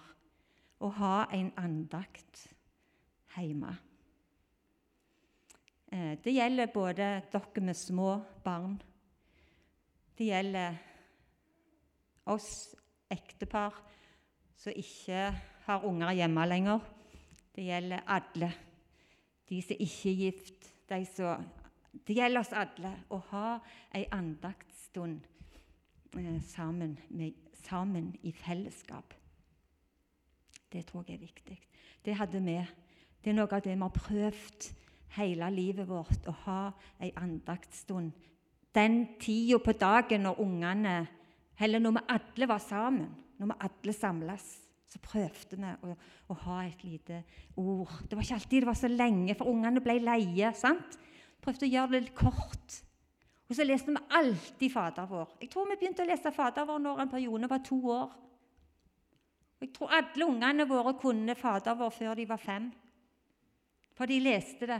å 0.79 0.89
ha 0.89 1.25
en 1.31 1.51
andakt 1.57 2.49
hjemme. 3.35 3.75
Eh, 5.91 6.17
det 6.23 6.33
gjelder 6.35 6.69
både 6.73 7.05
dere 7.31 7.61
med 7.61 7.77
små 7.77 8.19
barn. 8.43 8.77
Det 10.17 10.27
gjelder 10.27 10.75
oss 12.29 12.75
ektepar 13.09 13.73
som 14.59 14.75
ikke 14.75 15.21
har 15.65 15.85
unger 15.85 16.11
hjemme 16.13 16.45
lenger. 16.45 16.83
Det 17.55 17.65
gjelder 17.65 18.05
alle. 18.05 18.51
De 19.49 19.61
som 19.61 19.79
ikke 19.79 20.11
er 20.11 20.19
gift. 20.25 20.69
De 20.89 21.05
som, 21.05 21.47
det 22.05 22.17
gjelder 22.17 22.43
oss 22.43 22.53
alle 22.53 22.93
å 23.09 23.17
ha 23.31 23.47
ei 23.95 24.05
andaktsstund 24.13 25.25
eh, 26.17 26.41
sammen, 26.45 26.99
med, 27.09 27.33
sammen, 27.65 28.11
i 28.21 28.31
fellesskap. 28.31 29.15
Det 30.69 30.85
tror 30.85 31.07
jeg 31.07 31.17
er 31.17 31.25
viktig. 31.25 31.57
Det 32.05 32.13
hadde 32.15 32.43
vi. 32.45 32.59
Det 33.23 33.33
er 33.33 33.39
noe 33.39 33.49
av 33.49 33.65
det 33.65 33.73
vi 33.73 33.81
har 33.81 33.95
prøvd 33.95 34.69
hele 35.17 35.49
livet 35.53 35.87
vårt, 35.89 36.27
å 36.27 36.35
ha 36.45 36.61
ei 37.01 37.11
andaktsstund. 37.17 38.11
Den 38.75 38.99
tida 39.21 39.57
på 39.63 39.73
dagen 39.73 40.27
når 40.27 40.43
ungene 40.43 40.97
Eller 41.59 41.79
når 41.79 41.91
vi 41.91 42.01
alle 42.07 42.47
var 42.47 42.61
sammen, 42.63 43.09
når 43.35 43.49
vi 43.49 43.55
alle 43.65 43.93
samles 43.93 44.43
så 44.89 44.99
prøvde 45.03 45.57
vi 45.59 45.71
å, 45.85 45.95
å, 46.31 46.35
ha 46.45 46.59
et 46.65 46.83
lite 46.83 47.21
ord. 47.59 47.91
Det 48.07 48.17
var 48.17 48.25
ikke 48.25 48.37
alltid 48.39 48.63
det 48.63 48.69
var 48.69 48.77
så 48.79 48.89
lenge, 48.89 49.35
for 49.37 49.51
ungene 49.51 49.83
ble 49.85 49.99
leie. 50.01 50.53
sant? 50.57 50.97
Prøvde 51.43 51.67
å 51.67 51.69
gjøre 51.69 51.93
det 51.93 52.01
litt 52.07 52.15
kort. 52.17 52.79
Og 53.49 53.57
så 53.57 53.65
leste 53.65 53.93
vi 53.93 54.01
alltid 54.17 54.73
Fader 54.73 55.09
vår. 55.09 55.35
Jeg 55.41 55.51
tror 55.53 55.69
vi 55.69 55.77
begynte 55.81 56.05
å 56.05 56.09
lese 56.09 56.33
Fader 56.33 56.65
vår 56.69 56.81
når 56.81 57.03
en 57.03 57.11
periode 57.11 57.49
var 57.51 57.61
to 57.65 57.77
år. 57.93 58.15
Jeg 59.59 59.73
tror 59.75 59.93
alle 59.99 60.25
ungene 60.25 60.65
våre 60.69 60.95
kunne 61.01 61.35
Fader 61.37 61.77
vår 61.77 61.93
før 61.93 62.17
de 62.17 62.27
var 62.29 62.41
fem. 62.41 62.69
For 63.97 64.09
de 64.09 64.19
leste 64.23 64.69
det. 64.69 64.79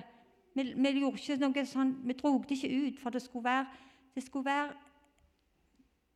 Vi, 0.53 0.63
vi 0.75 0.93
gjorde 0.99 1.21
ikke 1.21 1.39
noe 1.41 1.65
sånn, 1.67 1.95
vi 2.05 2.15
drog 2.17 2.45
det 2.49 2.57
ikke 2.57 2.77
ut, 2.87 3.01
for 3.01 3.13
det 3.13 3.21
skulle 3.23 3.45
være, 3.45 3.65
det 4.15 4.23
skulle 4.25 4.45
være 4.45 4.71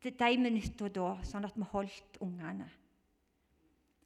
de 0.04 0.38
minuttene 0.42 0.92
da, 0.92 1.12
sånn 1.24 1.46
at 1.48 1.56
vi 1.56 1.68
holdt 1.72 2.18
ungene. 2.24 2.68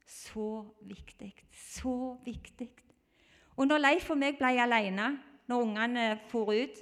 Så 0.08 0.64
viktig. 0.88 1.32
Så 1.52 2.16
viktig. 2.24 2.70
Og 3.58 3.66
når 3.66 3.82
Leif 3.82 4.10
og 4.12 4.20
meg 4.20 4.38
ble 4.38 4.54
alene 4.62 5.10
når 5.48 5.64
ungene 5.64 6.04
for 6.30 6.52
ut, 6.54 6.78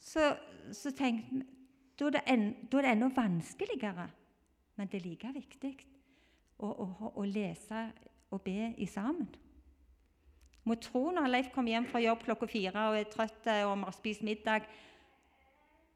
så, 0.00 0.34
så 0.72 0.92
tenkte 0.96 1.38
vi 1.38 1.44
da 1.94 2.10
er, 2.10 2.24
en, 2.32 2.48
da 2.66 2.80
er 2.80 2.88
det 2.88 2.92
enda 2.96 3.08
vanskeligere, 3.14 4.08
men 4.74 4.88
det 4.90 4.98
er 4.98 5.04
like 5.06 5.28
viktig 5.30 5.70
å, 6.58 6.66
å, 6.66 7.10
å 7.14 7.26
lese 7.28 7.84
og 8.34 8.42
be 8.42 8.72
i 8.82 8.88
sammen. 8.90 9.28
Må 10.64 10.78
tro 10.80 11.10
når 11.12 11.28
Leif 11.28 11.52
kommer 11.52 11.74
hjem 11.74 11.86
fra 11.90 12.00
jobb 12.00 12.24
klokka 12.24 12.48
fire 12.48 12.88
og 12.88 12.98
er 12.98 13.08
trøtt 13.12 13.48
og 13.52 13.74
vi 13.76 13.88
har 13.88 13.96
spist 13.96 14.24
middag 14.24 14.68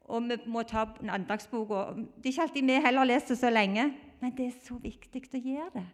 og 0.09 0.25
vi 0.25 0.37
må 0.49 0.63
ta 0.65 0.87
andagsboka 1.13 1.93
Det 2.17 2.25
er 2.25 2.33
ikke 2.33 2.45
alltid 2.47 2.69
vi 2.69 2.77
heller 2.81 3.07
leser 3.07 3.37
så 3.37 3.51
lenge, 3.53 3.85
men 4.21 4.35
det 4.37 4.47
er 4.47 4.61
så 4.65 4.77
viktig 4.81 5.21
å 5.37 5.41
gjøre 5.43 5.73
det. 5.75 5.85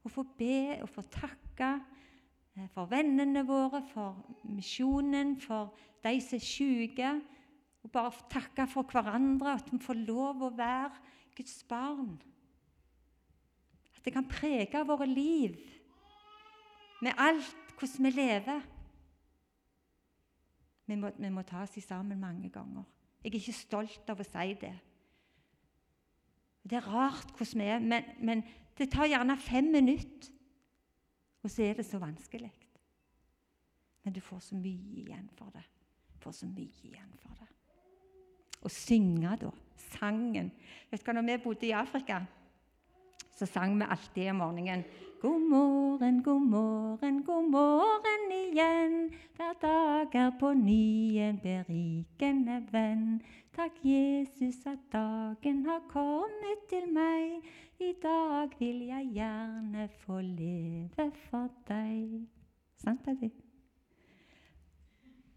Å 0.00 0.08
få 0.08 0.24
be 0.38 0.78
og 0.80 0.88
få 0.88 1.04
takke 1.12 1.68
eh, 2.56 2.68
for 2.72 2.88
vennene 2.88 3.44
våre, 3.44 3.82
for 3.92 4.16
misjonen, 4.48 5.34
for 5.40 5.74
de 6.04 6.14
som 6.24 6.38
er 6.38 6.46
syke. 6.46 7.12
Og 7.84 7.92
bare 7.92 8.24
takke 8.32 8.66
for 8.68 8.88
hverandre, 8.88 9.58
at 9.58 9.68
vi 9.72 9.80
får 9.84 10.00
lov 10.06 10.46
å 10.48 10.52
være 10.56 10.96
Guds 11.36 11.60
barn. 11.68 12.16
At 13.96 14.04
det 14.04 14.16
kan 14.16 14.28
prege 14.28 14.84
våre 14.88 15.08
liv 15.08 15.60
med 17.04 17.16
alt 17.20 17.59
hvordan 17.80 18.06
vi 18.06 18.10
lever. 18.10 18.60
Vi 20.86 20.96
må, 20.98 21.10
vi 21.16 21.30
må 21.30 21.42
ta 21.46 21.64
oss 21.64 21.78
sammen 21.86 22.20
mange 22.20 22.50
ganger. 22.52 22.84
Jeg 23.22 23.32
er 23.32 23.40
ikke 23.40 23.56
stolt 23.56 24.10
av 24.10 24.20
å 24.20 24.26
si 24.26 24.54
det. 24.60 24.72
Det 26.64 26.76
er 26.76 26.88
rart 26.88 27.32
hvordan 27.36 27.62
vi 27.62 27.68
er, 27.72 27.84
men, 27.84 28.08
men 28.20 28.42
det 28.78 28.90
tar 28.92 29.08
gjerne 29.08 29.36
fem 29.40 29.70
minutter, 29.72 30.32
og 31.42 31.50
så 31.50 31.64
er 31.64 31.78
det 31.78 31.86
så 31.88 32.00
vanskelig. 32.00 32.50
Men 34.04 34.16
du 34.16 34.20
får 34.24 34.42
så 34.50 34.56
mye 34.56 35.00
igjen 35.04 35.28
for 35.36 35.52
det. 35.54 35.64
Du 36.12 36.18
får 36.24 36.36
så 36.40 36.48
mye 36.48 36.88
igjen 36.88 37.12
for 37.22 37.36
det. 37.40 37.48
Å 38.60 38.72
synge, 38.72 39.36
da. 39.40 39.50
Sangen. 39.90 40.50
Vet 40.90 41.00
du 41.00 41.06
hva, 41.08 41.16
når 41.16 41.26
vi 41.28 41.36
bodde 41.44 41.68
i 41.68 41.76
Afrika, 41.76 42.20
så 43.40 43.46
sang 43.48 43.78
vi 43.78 43.86
alltid 43.88 44.30
om 44.30 44.36
morgenen 44.36 44.82
God 45.22 45.40
morgen, 45.50 46.22
god 46.22 46.40
morgen, 46.40 47.22
god 47.24 47.50
morgen 47.50 48.22
igjen. 48.32 49.10
Hver 49.36 49.52
dag 49.60 50.14
er 50.14 50.30
på 50.40 50.52
ny 50.56 51.16
en 51.20 51.38
berikende 51.40 52.58
venn. 52.72 53.20
Takk, 53.56 53.76
Jesus, 53.84 54.62
at 54.66 54.80
dagen 54.92 55.64
har 55.66 55.82
kommet 55.88 56.64
til 56.72 56.88
meg. 56.92 57.44
I 57.80 57.92
dag 58.02 58.56
vil 58.58 58.86
jeg 58.88 59.10
gjerne 59.16 59.88
få 60.04 60.20
leve 60.24 61.10
for 61.30 61.52
deg. 61.68 62.24
Sant 62.80 63.04
det? 63.08 63.32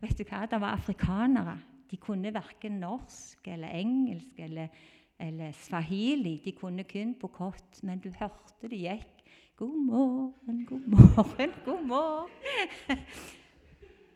Vet 0.04 0.18
du 0.20 0.24
hva? 0.28 0.46
Det 0.48 0.60
var 0.63 0.80
afrikanere. 0.80 1.58
De 1.92 2.00
kunne 2.00 2.36
verken 2.36 2.80
norsk 2.84 3.48
eller 3.48 3.80
engelsk 3.80 4.39
eller, 4.44 4.72
eller 5.19 5.52
swahili. 5.52 6.41
De 6.45 6.52
kunne 6.52 6.84
kun 6.84 7.13
på 7.19 7.28
kott, 7.28 7.84
men 7.84 7.99
du 7.99 8.10
hørte 8.19 8.69
det 8.69 8.80
gikk. 8.80 9.23
God 9.58 9.86
morgen, 9.86 10.65
god 10.65 10.88
morgen, 10.88 11.52
god 11.65 11.86
morgen. 11.86 12.99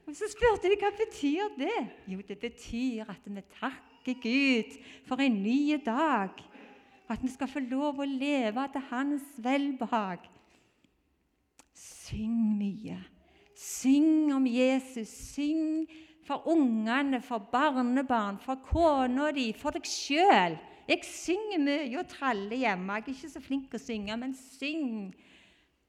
Og 0.08 0.16
Så 0.16 0.30
spurte 0.32 0.70
de 0.72 0.78
hva 0.80 0.90
betyr 0.96 1.52
det 1.60 1.80
Jo, 2.08 2.22
det 2.28 2.40
betyr 2.40 3.10
at 3.12 3.26
vi 3.26 3.44
takker 3.60 4.22
Gud 4.24 4.78
for 5.06 5.20
en 5.22 5.44
ny 5.44 5.76
dag. 5.86 6.32
At 7.10 7.24
vi 7.24 7.30
skal 7.32 7.48
få 7.48 7.60
lov 7.60 8.00
å 8.00 8.08
leve 8.08 8.64
til 8.72 8.84
Hans 8.90 9.28
velbehag. 9.38 10.24
Syng 11.76 12.58
mye. 12.58 12.98
Syng 13.56 14.34
om 14.36 14.48
Jesus. 14.48 15.12
Syng 15.36 15.86
for 16.28 16.48
ungene, 16.52 17.22
for 17.22 17.40
barnebarn, 17.52 18.40
for 18.44 18.60
kona 18.68 19.32
di, 19.32 19.54
for 19.56 19.76
deg 19.76 19.88
sjøl. 19.88 20.58
Jeg 20.88 21.04
synger 21.04 21.60
mye 21.60 22.00
og 22.00 22.08
traller 22.08 22.62
hjemme. 22.62 22.94
Jeg 22.96 23.04
er 23.04 23.16
ikke 23.16 23.32
så 23.34 23.42
flink 23.44 23.66
til 23.72 23.80
å 23.80 23.84
synge, 23.84 24.18
men 24.20 24.36
syng. 24.38 25.10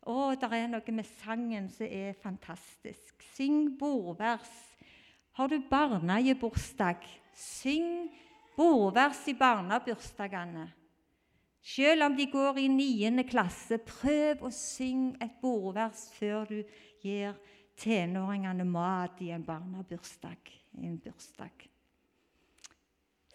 Å, 0.08 0.16
det 0.40 0.48
er 0.56 0.70
noe 0.72 0.94
med 0.94 1.06
sangen 1.20 1.68
som 1.70 1.86
er 1.86 2.16
fantastisk. 2.18 3.22
Syng 3.36 3.76
bordvers. 3.78 4.50
Har 5.38 5.52
du 5.52 5.60
barnehagebursdag, 5.70 7.04
syng 7.38 8.08
bordvers 8.56 9.20
i 9.30 9.36
barnebursdagene. 9.38 10.66
Selv 11.62 12.08
om 12.08 12.16
de 12.16 12.26
går 12.32 12.58
i 12.58 12.66
9. 12.72 13.22
klasse, 13.28 13.78
prøv 13.78 14.42
å 14.46 14.50
synge 14.54 15.18
et 15.22 15.38
bordvers 15.42 16.08
før 16.16 16.48
du 16.48 16.58
gir 17.04 17.38
tenåringene 17.78 18.66
mat 18.66 19.20
i 19.22 19.30
en 19.34 19.46
barnebursdag. 19.46 20.54
En 20.82 20.98
bursdag. 21.02 21.68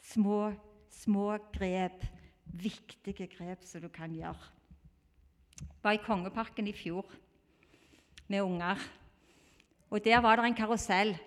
Små, 0.03 0.51
små 0.93 1.37
grep, 1.55 2.05
viktige 2.45 3.27
grep 3.33 3.65
som 3.65 3.81
du 3.81 3.89
kan 3.93 4.13
gjøre 4.13 4.53
var 5.83 5.97
i 5.97 6.01
Kongeparken 6.03 6.67
i 6.67 6.75
fjor 6.75 7.05
med 8.31 8.41
unger. 8.41 8.79
Og 9.89 10.03
Der 10.05 10.21
var 10.21 10.35
det 10.35 10.45
en 10.45 10.55
karusell. 10.55 11.17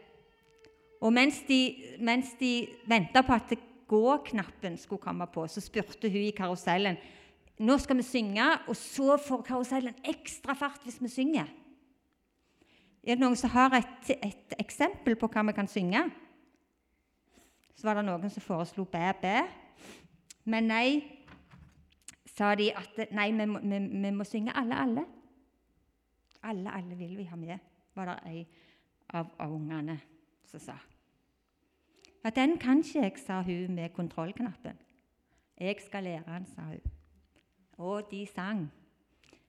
Og 1.00 1.12
Mens 1.12 1.42
de, 1.48 1.76
mens 2.00 2.32
de 2.40 2.68
venta 2.88 3.22
på 3.22 3.32
at 3.32 3.52
gå-knappen 3.88 4.78
skulle 4.78 5.02
komme 5.02 5.26
på, 5.26 5.46
så 5.46 5.60
spurte 5.60 6.08
hun 6.08 6.24
i 6.24 6.30
karusellen 6.30 6.96
nå 7.58 7.78
skal 7.78 7.96
vi 7.96 8.02
synge, 8.02 8.44
og 8.68 8.76
så 8.76 9.16
får 9.16 9.42
karusellen 9.42 9.94
ekstra 10.04 10.52
fart 10.52 10.82
hvis 10.84 10.98
vi 11.00 11.08
synger. 11.08 11.46
Er 13.00 13.14
det 13.14 13.22
noen 13.22 13.36
som 13.36 13.48
har 13.48 13.72
et, 13.78 14.10
et 14.12 14.56
eksempel 14.60 15.16
på 15.16 15.28
hva 15.32 15.44
vi 15.46 15.54
kan 15.56 15.68
synge? 15.68 16.02
Så 17.76 17.86
var 17.86 17.98
det 17.98 18.06
noen 18.06 18.32
som 18.32 18.42
foreslo 18.42 18.86
bæ, 18.88 19.12
bæ. 19.20 19.36
Men 20.48 20.68
nei, 20.70 20.88
sa 22.36 22.54
de 22.56 22.70
at 22.76 23.12
nei, 23.12 23.30
vi 23.36 23.46
vi, 23.46 23.78
vi 24.02 24.10
må 24.10 24.24
synge 24.24 24.54
alle, 24.56 24.78
alle. 24.80 25.04
Alle, 26.42 26.72
alle 26.72 26.96
vil 26.96 27.16
vi 27.18 27.24
ha 27.28 27.36
med, 27.36 27.58
var 27.94 28.12
det 28.12 28.18
ei 28.30 28.44
av, 29.10 29.28
av 29.38 29.52
ungene 29.52 29.98
som 30.46 30.62
sa. 30.62 30.76
Ja, 32.24 32.30
den 32.30 32.56
kan 32.58 32.82
ikke 32.82 33.02
jeg, 33.02 33.18
sa 33.22 33.42
hun 33.42 33.74
med 33.74 33.94
kontrollknappen. 33.94 34.78
Jeg 35.60 35.76
skal 35.84 36.04
lære 36.04 36.24
han, 36.26 36.46
sa 36.46 36.68
hun. 36.70 36.96
Og 37.78 38.08
de 38.10 38.24
sang. 38.26 38.66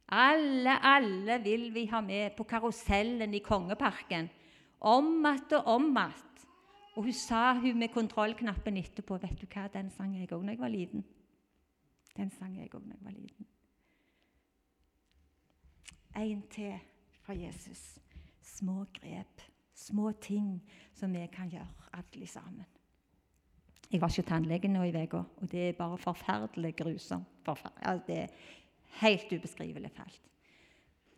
Alle, 0.07 0.77
alle 0.85 1.39
vil 1.43 1.73
vi 1.73 1.85
ha 1.91 2.01
med 2.01 2.35
på 2.37 2.43
karusellen 2.43 3.33
i 3.33 3.39
Kongeparken. 3.39 4.29
Om 4.79 5.25
att 5.25 5.53
og 5.53 5.67
om 5.67 5.97
att. 5.97 6.46
Og 6.97 7.03
hun 7.03 7.13
sa 7.13 7.53
hun 7.53 7.77
med 7.77 7.93
kontrollknappen 7.93 8.79
etterpå 8.81 9.19
Vet 9.21 9.37
du 9.37 9.45
hva, 9.45 9.67
den 9.69 9.91
sang 9.93 10.15
jeg 10.17 10.31
òg 10.33 10.45
da 10.47 10.55
jeg 10.55 10.61
var 10.63 10.73
liten. 10.73 11.03
Den 12.17 12.31
sang 12.33 12.55
jeg 12.57 12.71
òg 12.73 12.87
da 12.87 12.95
jeg 12.95 13.05
var 13.05 13.13
liten. 13.13 13.49
En 16.17 16.41
til 16.49 16.73
fra 17.21 17.35
Jesus. 17.37 17.99
Små 18.41 18.87
grep, 18.95 19.43
små 19.75 20.11
ting 20.11 20.63
som 20.97 21.13
vi 21.13 21.27
kan 21.29 21.51
gjøre, 21.53 21.69
alle 21.93 22.27
sammen. 22.27 22.65
Jeg 23.91 24.01
var 24.01 24.09
ikke 24.09 24.29
tannlege 24.29 24.67
nå 24.67 24.81
i 24.83 24.91
uka, 25.03 25.21
og 25.37 25.51
det 25.51 25.69
er 25.69 25.77
bare 25.77 25.97
forferdelig 25.97 26.75
grusomt. 26.75 27.27
Forfer 27.45 27.69
Altså, 27.77 28.05
det 28.07 28.17
er 28.23 28.27
Helt 28.97 29.31
ubeskrivelig 29.31 29.91
fælt. 29.91 30.21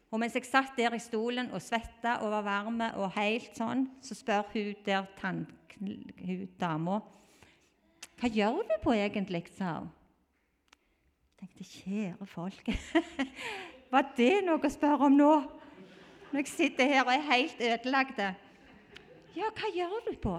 Og 0.09 0.17
mens 0.19 0.33
jeg 0.33 0.47
satt 0.47 0.73
der 0.77 0.95
i 0.97 1.01
stolen 1.01 1.51
og 1.53 1.61
svetta 1.61 2.15
og 2.23 2.31
var 2.33 2.45
varm 2.47 2.81
og 2.97 3.11
helt 3.13 3.53
sånn, 3.57 3.85
så 4.01 4.17
spør 4.17 4.47
hun 4.55 4.73
der 4.85 5.05
hun 5.79 6.47
dama 6.59 6.99
Hva 8.19 8.27
gjør 8.27 8.63
du 8.67 8.75
på 8.83 8.95
egentlig? 8.97 9.45
sa 9.55 9.77
hun. 9.79 9.91
Jeg 11.39 11.47
tenkte, 11.47 11.63
kjære 11.63 12.25
folk, 12.27 12.71
var 13.93 14.09
det 14.17 14.41
noe 14.43 14.59
å 14.59 14.71
spørre 14.73 15.07
om 15.07 15.15
nå? 15.15 15.35
Når 16.33 16.41
jeg 16.41 16.51
sitter 16.51 16.89
her 16.91 17.05
og 17.05 17.13
er 17.13 17.23
helt 17.29 17.61
ødelagt. 17.63 18.19
Ja, 19.37 19.47
hva 19.55 19.69
gjør 19.71 19.95
du 20.09 20.11
på? 20.19 20.35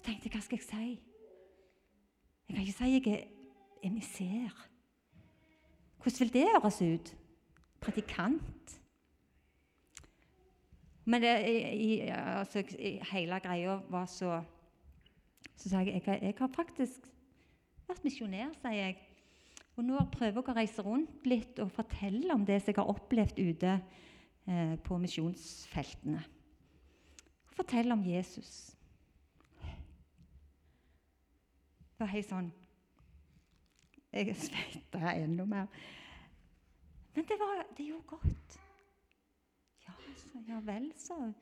Jeg 0.00 0.02
tenkte, 0.08 0.32
hva 0.34 0.42
skal 0.42 0.58
jeg 0.58 0.66
si? 0.66 0.90
Jeg 2.48 2.56
kan 2.56 2.66
ikke 2.66 2.78
si 2.80 2.90
jeg 2.96 3.14
er 3.14 3.86
emissær. 3.86 4.66
Hvordan 6.02 6.18
vil 6.18 6.32
det 6.34 6.46
høres 6.50 6.82
ut? 6.82 7.14
Predikant? 7.80 8.80
Men 11.04 11.22
det, 11.22 11.48
i, 11.74 12.00
altså, 12.12 12.62
hele 13.12 13.40
greia 13.42 13.80
var 13.90 14.06
så 14.06 14.42
Så 15.56 15.68
sa 15.68 15.80
jeg 15.84 16.02
jeg, 16.06 16.18
jeg 16.22 16.34
har 16.38 16.50
faktisk 16.54 17.08
vært 17.88 18.04
misjonær, 18.04 18.54
sier 18.62 18.78
jeg. 18.78 18.96
Og 19.76 19.84
nå 19.84 19.98
prøver 20.12 20.38
jeg 20.38 20.48
å 20.48 20.54
reise 20.56 20.84
rundt 20.84 21.26
litt 21.28 21.58
og 21.60 21.72
fortelle 21.74 22.32
om 22.32 22.46
det 22.48 22.62
som 22.62 22.72
jeg 22.72 22.78
har 22.78 22.88
opplevd 22.88 23.40
ute 23.40 23.74
eh, 23.76 24.76
på 24.80 24.96
misjonsfeltene. 25.02 26.22
Fortelle 27.52 27.92
om 27.92 28.04
Jesus. 28.06 28.72
Det 29.60 32.06
var 32.06 32.14
helt 32.14 32.30
sånn 32.30 32.48
jeg 34.10 34.34
svetter 34.34 35.04
enda 35.12 35.44
mer. 35.46 35.66
Men 37.20 37.26
det, 37.28 37.36
var, 37.38 37.66
det 37.76 37.84
gjorde 37.84 38.02
godt. 38.06 38.60
Ja, 39.88 39.92
så, 40.16 40.38
ja 40.48 40.60
vel, 40.64 40.92
så 40.96 41.32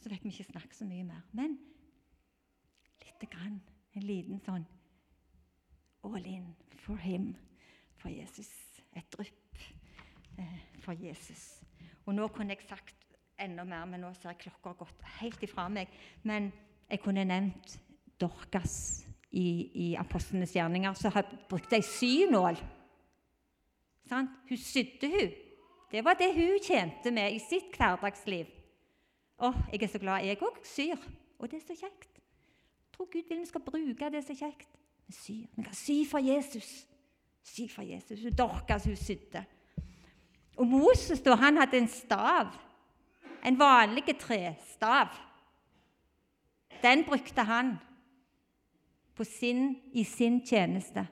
Så 0.00 0.08
fikk 0.08 0.24
vi 0.24 0.28
ikke 0.28 0.44
snakke 0.44 0.76
så 0.76 0.84
mye 0.84 1.04
mer. 1.08 1.22
Men 1.32 1.54
lite 3.00 3.28
grann. 3.32 3.62
En 3.96 4.04
liten 4.04 4.42
sånn 4.44 4.66
all 6.04 6.26
in 6.28 6.50
for 6.82 7.00
him, 7.00 7.30
for 7.96 8.12
Jesus. 8.12 8.50
Et 8.92 9.08
drypp 9.16 9.62
eh, 10.36 10.58
for 10.84 10.92
Jesus. 10.92 11.62
Og 12.04 12.12
nå 12.18 12.26
kunne 12.28 12.52
jeg 12.52 12.68
sagt 12.68 13.16
enda 13.40 13.64
mer, 13.64 13.86
men 13.88 14.04
nå 14.04 14.10
ser 14.18 14.36
klokka 14.36 14.74
gått 14.82 15.06
helt 15.22 15.46
ifra 15.48 15.64
meg. 15.72 15.88
Men 16.28 16.50
jeg 16.90 17.00
kunne 17.00 17.24
nevnt 17.24 17.78
Dorcas 18.20 18.76
i, 19.32 19.48
i 19.86 19.88
apostlenes 19.96 20.52
gjerninger, 20.52 20.92
så 20.92 21.24
brukte 21.48 21.80
jeg 21.80 21.88
synål. 21.88 22.60
Sant? 24.10 24.30
Hun 24.48 24.58
sydde 24.58 25.08
hun. 25.10 25.30
Det 25.90 26.04
var 26.04 26.18
det 26.18 26.32
hun 26.34 26.58
tjente 26.62 27.10
med 27.14 27.34
i 27.34 27.38
sitt 27.42 27.76
hverdagsliv. 27.78 28.48
Å, 29.40 29.52
jeg 29.70 29.82
er 29.82 29.90
så 29.90 30.00
glad 30.02 30.26
jeg 30.26 30.40
òg 30.44 30.58
syr, 30.66 31.04
og 31.38 31.50
det 31.50 31.60
er 31.60 31.64
så 31.64 31.76
kjekt. 31.78 32.18
Jeg 32.18 32.96
tror 32.96 33.08
Gud 33.12 33.28
vil 33.28 33.40
vi 33.40 33.48
skal 33.48 33.64
bruke 33.64 34.10
det 34.12 34.22
så 34.26 34.36
kjekt. 34.36 34.68
Vi 35.06 35.14
syr. 35.16 35.46
Vi 35.56 35.66
kan 35.66 35.78
sy 35.78 36.02
for 36.10 36.22
Jesus. 36.22 36.68
Sy 37.46 37.68
for 37.72 37.86
Jesus. 37.86 38.20
Hun 38.22 38.36
dorka 38.36 38.78
så 38.78 38.90
hun 38.90 38.98
sydde. 39.00 39.44
Og 40.60 40.66
Moses 40.68 41.22
da, 41.24 41.38
han 41.40 41.56
hadde 41.62 41.78
en 41.80 41.88
stav. 41.88 42.50
En 43.46 43.56
vanlig 43.58 44.18
trestav. 44.20 45.14
Den 46.82 47.06
brukte 47.06 47.46
han 47.46 47.78
sin, 49.24 49.76
i 49.92 50.04
sin 50.04 50.40
tjeneste. 50.46 51.06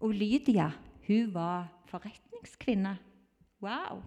Og 0.00 0.14
Lydia, 0.14 0.70
hun 1.06 1.34
var 1.34 1.68
forretningskvinne. 1.86 2.98
Wow! 3.62 4.02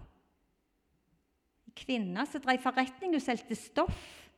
Kvinne 1.76 2.26
som 2.26 2.40
drev 2.40 2.60
forretning. 2.62 3.14
Hun 3.14 3.20
solgte 3.20 3.54
stoff, 3.54 4.30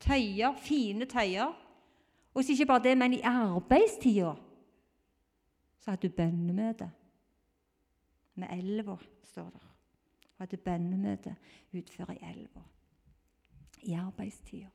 tøyer, 0.00 0.54
fine 0.62 1.04
tøyer. 1.04 1.52
Og 2.34 2.50
ikke 2.50 2.66
bare 2.66 2.82
det, 2.82 2.98
men 2.98 3.14
i 3.14 3.20
arbeidstida 3.20 4.34
så 5.78 5.90
hadde 5.90 6.08
hun 6.08 6.16
bønnemøte. 6.16 6.90
Med 8.34 8.48
elva, 8.50 8.96
står 9.24 9.50
det. 9.50 9.62
Hun 9.62 10.46
hadde 10.46 10.56
bønnemøte 10.56 11.36
utfor 11.72 12.12
i 12.12 12.22
elva 12.30 12.62
i 13.82 13.92
arbeidstida. 13.92 14.68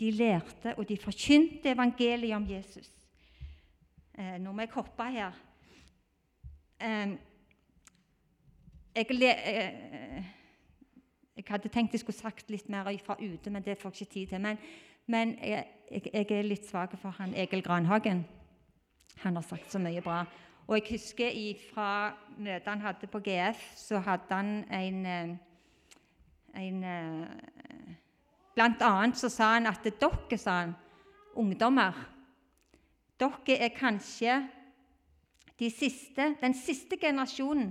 De 0.00 0.10
lærte 0.10 0.74
og 0.76 0.88
de 0.88 0.96
forkynte 0.96 1.72
evangeliet 1.72 2.36
om 2.36 2.50
Jesus. 2.50 2.90
Eh, 4.18 4.36
nå 4.40 4.52
må 4.52 4.64
jeg 4.64 4.74
hoppe 4.74 5.10
her. 5.12 5.32
Eh, 6.80 7.16
jeg, 8.96 9.06
eh, 9.10 10.24
jeg, 11.36 11.44
hadde 11.48 11.68
tenkt 11.68 11.92
jeg 11.92 12.00
skulle 12.00 12.16
sagt 12.16 12.50
litt 12.50 12.68
mer 12.68 12.88
fra 13.04 13.16
ute, 13.20 13.50
men 13.50 13.62
det 13.62 13.78
får 13.78 13.90
jeg 13.90 14.00
ikke 14.06 14.12
tid 14.12 14.26
til. 14.26 14.40
Men, 14.40 14.58
men 15.06 15.38
jeg, 15.40 15.66
jeg, 15.90 16.26
er 16.30 16.42
litt 16.42 16.68
svak 16.68 16.96
for 17.00 17.10
han 17.18 17.34
Egil 17.34 17.62
Granhagen. 17.62 18.24
Han 19.24 19.36
har 19.36 19.42
sagt 19.42 19.72
så 19.72 19.78
mye 19.78 20.00
bra. 20.00 20.24
Og 20.66 20.80
jeg 20.80 20.96
husker 20.96 21.36
fra 21.70 22.16
møtet 22.38 22.68
han 22.68 22.80
hadde 22.82 23.06
på 23.06 23.20
GF, 23.22 23.60
så 23.78 24.00
hadde 24.02 24.34
han 24.34 24.64
en, 24.72 25.06
eh, 25.06 25.36
en 26.62 26.84
eh, 26.84 27.94
Blant 28.56 28.80
annet 28.82 29.18
så 29.20 29.28
sa 29.28 29.52
han 29.54 29.68
at 29.68 29.84
dere, 29.84 30.38
sa 30.40 30.60
han, 30.62 30.76
ungdommer 31.36 31.96
Dere 33.20 33.56
er 33.64 33.72
kanskje 33.72 34.32
de 35.56 35.68
siste, 35.72 36.34
den 36.40 36.54
siste 36.56 36.98
generasjonen 37.00 37.70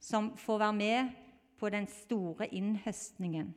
som 0.00 0.30
får 0.40 0.60
være 0.62 0.76
med 0.76 1.10
på 1.60 1.68
den 1.72 1.88
store 1.88 2.48
innhøstningen. 2.48 3.50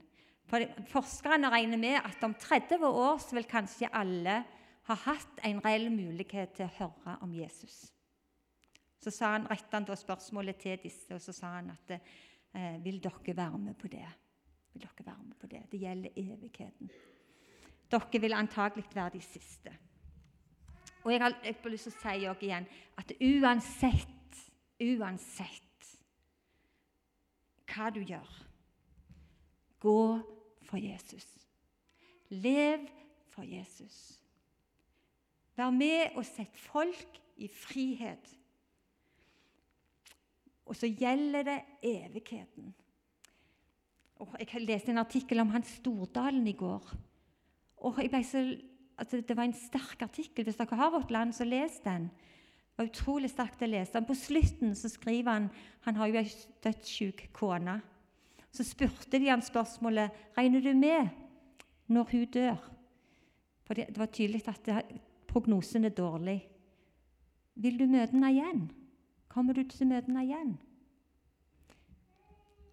For 0.50 0.66
Forskerne 0.90 1.52
regner 1.52 1.80
med 1.80 2.00
at 2.00 2.24
om 2.26 2.34
30 2.34 2.84
år 2.88 3.20
så 3.24 3.38
vil 3.38 3.48
kanskje 3.48 3.92
alle 3.96 4.42
ha 4.90 4.98
hatt 5.06 5.44
en 5.46 5.62
reell 5.64 5.88
mulighet 5.94 6.56
til 6.58 6.68
å 6.68 6.76
høre 6.80 7.18
om 7.24 7.36
Jesus. 7.38 7.86
Så 9.00 9.14
sa 9.16 9.36
han, 9.36 9.48
rettet 9.48 9.76
han 9.78 9.88
da 9.88 9.96
spørsmålet 9.96 10.60
til 10.60 10.80
disse, 10.84 11.12
og 11.16 11.22
så 11.24 11.36
sa 11.36 11.54
han 11.60 11.70
at 11.72 11.94
eh, 11.96 12.80
vil 12.84 13.00
dere 13.04 13.36
være 13.36 13.62
med 13.62 13.78
på 13.80 13.92
det? 13.92 14.08
Vil 14.80 14.88
dere 14.88 15.06
være 15.06 15.24
med 15.24 15.36
på 15.36 15.48
det? 15.48 15.62
Det 15.72 15.80
gjelder 15.80 16.10
evigheten. 16.16 16.92
Dere 17.92 18.22
vil 18.22 18.34
antagelig 18.34 18.86
være 18.94 19.10
de 19.14 19.22
siste. 19.22 19.78
Og 21.04 21.12
jeg 21.12 21.22
har, 21.22 21.36
jeg 21.44 21.56
har 21.64 21.70
lyst 21.70 21.84
til 21.84 21.94
å 21.94 22.00
si 22.00 22.28
også 22.28 22.46
igjen 22.46 22.68
at 23.00 23.12
uansett, 23.20 24.40
uansett 24.80 25.90
hva 27.70 27.90
du 27.94 28.00
gjør, 28.02 28.32
gå 29.80 30.02
for 30.64 30.78
Jesus. 30.78 31.28
Lev 32.30 32.88
for 33.30 33.44
Jesus. 33.44 34.20
Vær 35.56 35.72
med 35.76 36.16
og 36.16 36.26
sett 36.26 36.56
folk 36.56 37.20
i 37.38 37.48
frihet. 37.52 38.36
Og 40.66 40.76
så 40.76 40.88
gjelder 40.88 41.44
det 41.44 41.62
evigheten. 41.84 42.76
Og 44.20 44.36
jeg 44.40 44.66
leste 44.66 44.92
en 44.92 45.02
artikkel 45.02 45.40
om 45.40 45.52
Hans 45.54 45.78
Stordalen 45.80 46.48
i 46.48 46.56
går. 46.58 46.92
Jeg 48.04 48.26
så 48.26 48.44
altså 49.00 49.22
Det 49.22 49.38
var 49.38 49.44
en 49.44 49.54
sterk 49.54 50.02
artikkel. 50.02 50.44
Hvis 50.44 50.56
dere 50.56 50.76
har 50.76 50.92
Vårt 50.92 51.12
Land, 51.12 51.34
så 51.34 51.44
les 51.44 51.80
den. 51.84 52.04
Det 52.04 52.78
var 52.78 52.90
utrolig 52.90 53.30
sterkt 53.30 53.62
å 53.64 53.68
lese 53.68 53.94
den. 53.94 54.06
På 54.06 54.16
slutten 54.16 54.76
så 54.76 54.90
skriver 54.90 55.32
han 55.32 55.50
Han 55.82 55.96
har 55.96 56.08
jo 56.08 56.20
ei 56.20 56.28
dødssyk 56.64 57.30
kone. 57.34 57.82
Så 58.52 58.64
spurte 58.64 59.20
de 59.20 59.30
han 59.30 59.42
spørsmålet 59.42 60.12
regner 60.38 60.62
du 60.62 60.74
med 60.74 61.10
når 61.88 62.08
hun 62.12 62.26
dør. 62.26 62.58
For 63.64 63.74
det 63.74 63.98
var 63.98 64.06
tydelig 64.06 64.48
at 64.48 64.66
det, 64.66 64.84
prognosen 65.28 65.86
er 65.86 65.90
dårlig. 65.90 66.42
Vil 67.56 67.80
du 67.80 67.86
møte 67.86 68.12
henne 68.12 68.32
igjen? 68.34 68.72
Kommer 69.30 69.54
du 69.54 69.64
til 69.64 69.86
å 69.86 69.90
møte 69.94 70.10
henne 70.10 70.24
igjen? 70.26 70.58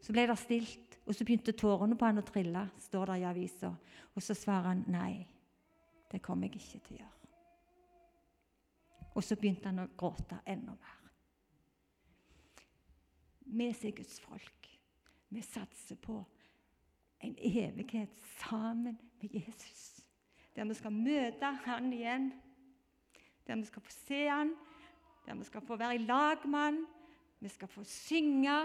Så 0.07 0.14
ble 0.14 0.22
det 0.30 0.36
stilt, 0.38 1.00
og 1.02 1.14
så 1.14 1.24
begynte 1.26 1.50
tårene 1.59 1.96
på 1.98 2.07
han 2.07 2.20
å 2.20 2.26
trille, 2.26 2.61
står 2.78 3.11
det 3.11 3.16
i 3.18 3.24
avisa. 3.26 3.72
Og 4.14 4.22
så 4.22 4.36
svarer 4.38 4.68
han 4.70 4.84
nei, 4.94 5.26
det 6.12 6.20
kommer 6.22 6.46
jeg 6.46 6.61
ikke 6.61 6.84
til 6.86 6.94
å 6.94 7.00
gjøre. 7.00 7.16
Og 9.16 9.24
så 9.24 9.34
begynte 9.40 9.72
han 9.72 9.82
å 9.82 9.88
gråte 9.98 10.38
enda 10.46 10.76
mer. 10.76 11.02
Vi 13.46 13.66
er 13.66 13.98
Guds 13.98 14.20
folk. 14.22 14.70
Vi 15.34 15.42
satser 15.42 15.98
på 15.98 16.20
en 17.26 17.34
evighet 17.42 18.14
sammen 18.38 18.98
med 19.18 19.34
Jesus. 19.34 20.04
Der 20.54 20.70
vi 20.70 20.78
skal 20.78 20.94
møte 20.94 21.50
han 21.66 21.90
igjen. 21.92 22.30
Der 23.46 23.59
vi 23.59 23.66
skal 23.66 23.82
få 23.82 23.98
se 24.07 24.22
han, 24.28 24.54
der 25.26 25.34
vi 25.34 25.50
skal 25.50 25.66
få 25.66 25.76
være 25.82 25.98
i 25.98 26.07
lag 26.07 26.46
med 26.46 26.61
han. 26.61 26.84
Vi 27.40 27.50
skal 27.50 27.68
få 27.68 27.82
synge. 27.84 28.61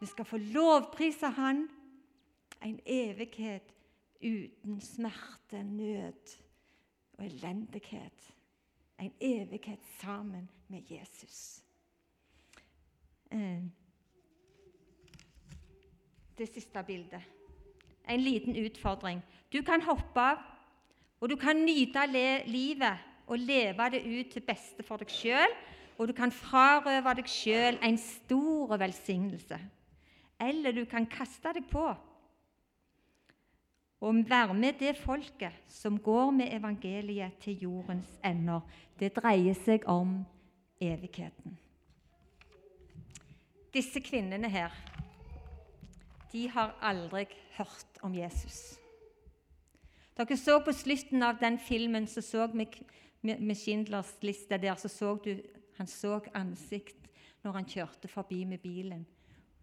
Vi 0.00 0.06
skal 0.06 0.24
få 0.24 0.36
lovprise 0.36 1.26
han. 1.26 1.68
En 2.64 2.80
evighet 2.86 3.74
uten 4.24 4.80
smerte, 4.80 5.62
nød 5.62 6.36
og 7.18 7.24
elendighet. 7.24 8.34
En 9.00 9.12
evighet 9.20 9.80
sammen 10.00 10.50
med 10.68 10.82
Jesus. 10.90 11.62
Eh, 13.30 13.62
det 16.38 16.48
siste 16.48 16.84
bildet. 16.86 17.22
En 18.08 18.20
liten 18.20 18.56
utfordring. 18.66 19.22
Du 19.52 19.62
kan 19.62 19.82
hoppe 19.82 20.20
av, 20.20 20.38
og 21.20 21.30
du 21.30 21.36
kan 21.36 21.56
nyte 21.56 22.06
livet 22.46 22.98
og 23.26 23.38
leve 23.38 23.90
det 23.90 24.02
ut 24.04 24.32
til 24.32 24.42
beste 24.42 24.82
for 24.82 25.00
deg 25.00 25.10
sjøl. 25.10 25.54
Og 25.98 26.08
du 26.08 26.12
kan 26.12 26.32
frarøve 26.32 27.14
deg 27.14 27.28
sjøl 27.30 27.78
en 27.82 27.98
stor 27.98 28.76
velsignelse. 28.76 29.58
Eller 30.44 30.72
du 30.76 30.84
kan 30.84 31.06
kaste 31.08 31.52
deg 31.56 31.66
på 31.70 31.88
og 34.04 34.16
være 34.28 34.54
med 34.54 34.76
det 34.78 34.96
folket 35.00 35.52
som 35.68 35.96
går 35.98 36.30
med 36.30 36.52
evangeliet 36.52 37.38
til 37.40 37.62
jordens 37.62 38.18
ender. 38.24 38.60
Det 39.00 39.14
dreier 39.16 39.56
seg 39.56 39.86
om 39.88 40.18
evigheten. 40.80 41.56
Disse 43.72 44.02
kvinnene 44.04 44.50
her, 44.52 44.74
de 46.32 46.48
har 46.50 46.76
aldri 46.82 47.24
hørt 47.56 48.02
om 48.02 48.14
Jesus. 48.14 48.76
Dere 50.14 50.36
så 50.36 50.60
På 50.60 50.72
slutten 50.72 51.22
av 51.22 51.40
den 51.40 51.58
filmen 51.58 52.06
så 52.06 52.20
så 52.20 52.46
vi 52.46 52.68
med 53.22 53.56
Schindlers 53.56 54.14
liste 54.22 54.58
der, 54.58 54.74
så 54.74 54.88
så 54.88 55.16
du 55.24 55.40
han 55.76 55.86
så 55.86 56.20
ansikt 56.34 57.08
når 57.42 57.52
han 57.52 57.64
kjørte 57.64 58.08
forbi 58.08 58.44
med 58.44 58.58
bilen. 58.58 59.06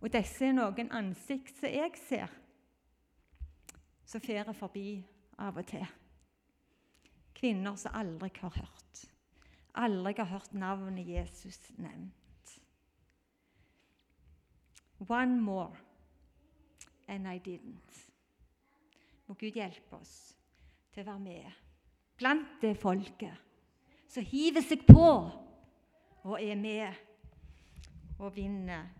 Og 0.01 0.09
disse 0.13 0.47
er 0.47 0.55
noen 0.57 0.89
ansikt 0.97 1.59
som 1.61 1.69
jeg 1.69 1.97
ser 2.01 2.31
som 4.11 4.21
fer 4.23 4.49
forbi 4.57 5.01
av 5.39 5.59
og 5.61 5.67
til. 5.69 5.85
Kvinner 7.37 7.77
som 7.79 7.95
aldri 7.95 8.31
har 8.41 8.57
hørt. 8.57 9.03
Aldri 9.79 10.13
har 10.17 10.27
hørt 10.33 10.53
navnet 10.53 11.07
Jesus 11.07 11.59
nevnt. 11.77 12.57
One 15.07 15.39
more 15.41 15.77
and 17.07 17.27
I 17.27 17.39
didn't. 17.39 18.09
Må 19.27 19.35
Gud 19.39 19.55
hjelpe 19.55 19.95
oss 19.95 20.35
til 20.91 21.05
å 21.05 21.11
være 21.13 21.23
med 21.23 21.61
blant 22.19 22.59
det 22.61 22.75
folket 22.77 23.47
som 24.11 24.25
hiver 24.27 24.61
seg 24.61 24.83
på 24.85 25.07
og 26.21 26.35
er 26.35 26.59
med 26.59 28.19
og 28.19 28.35
vinner 28.35 28.91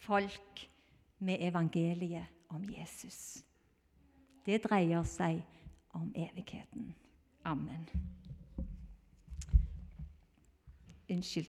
folk 0.00 0.70
med 1.18 1.36
evangeliet 1.40 2.26
om 2.48 2.64
Jesus. 2.78 3.44
Det 4.46 4.62
dreier 4.64 5.04
seg 5.04 5.42
om 5.94 6.12
evigheten. 6.16 6.94
Amen. 7.44 7.88
Unnskyld. 11.10 11.38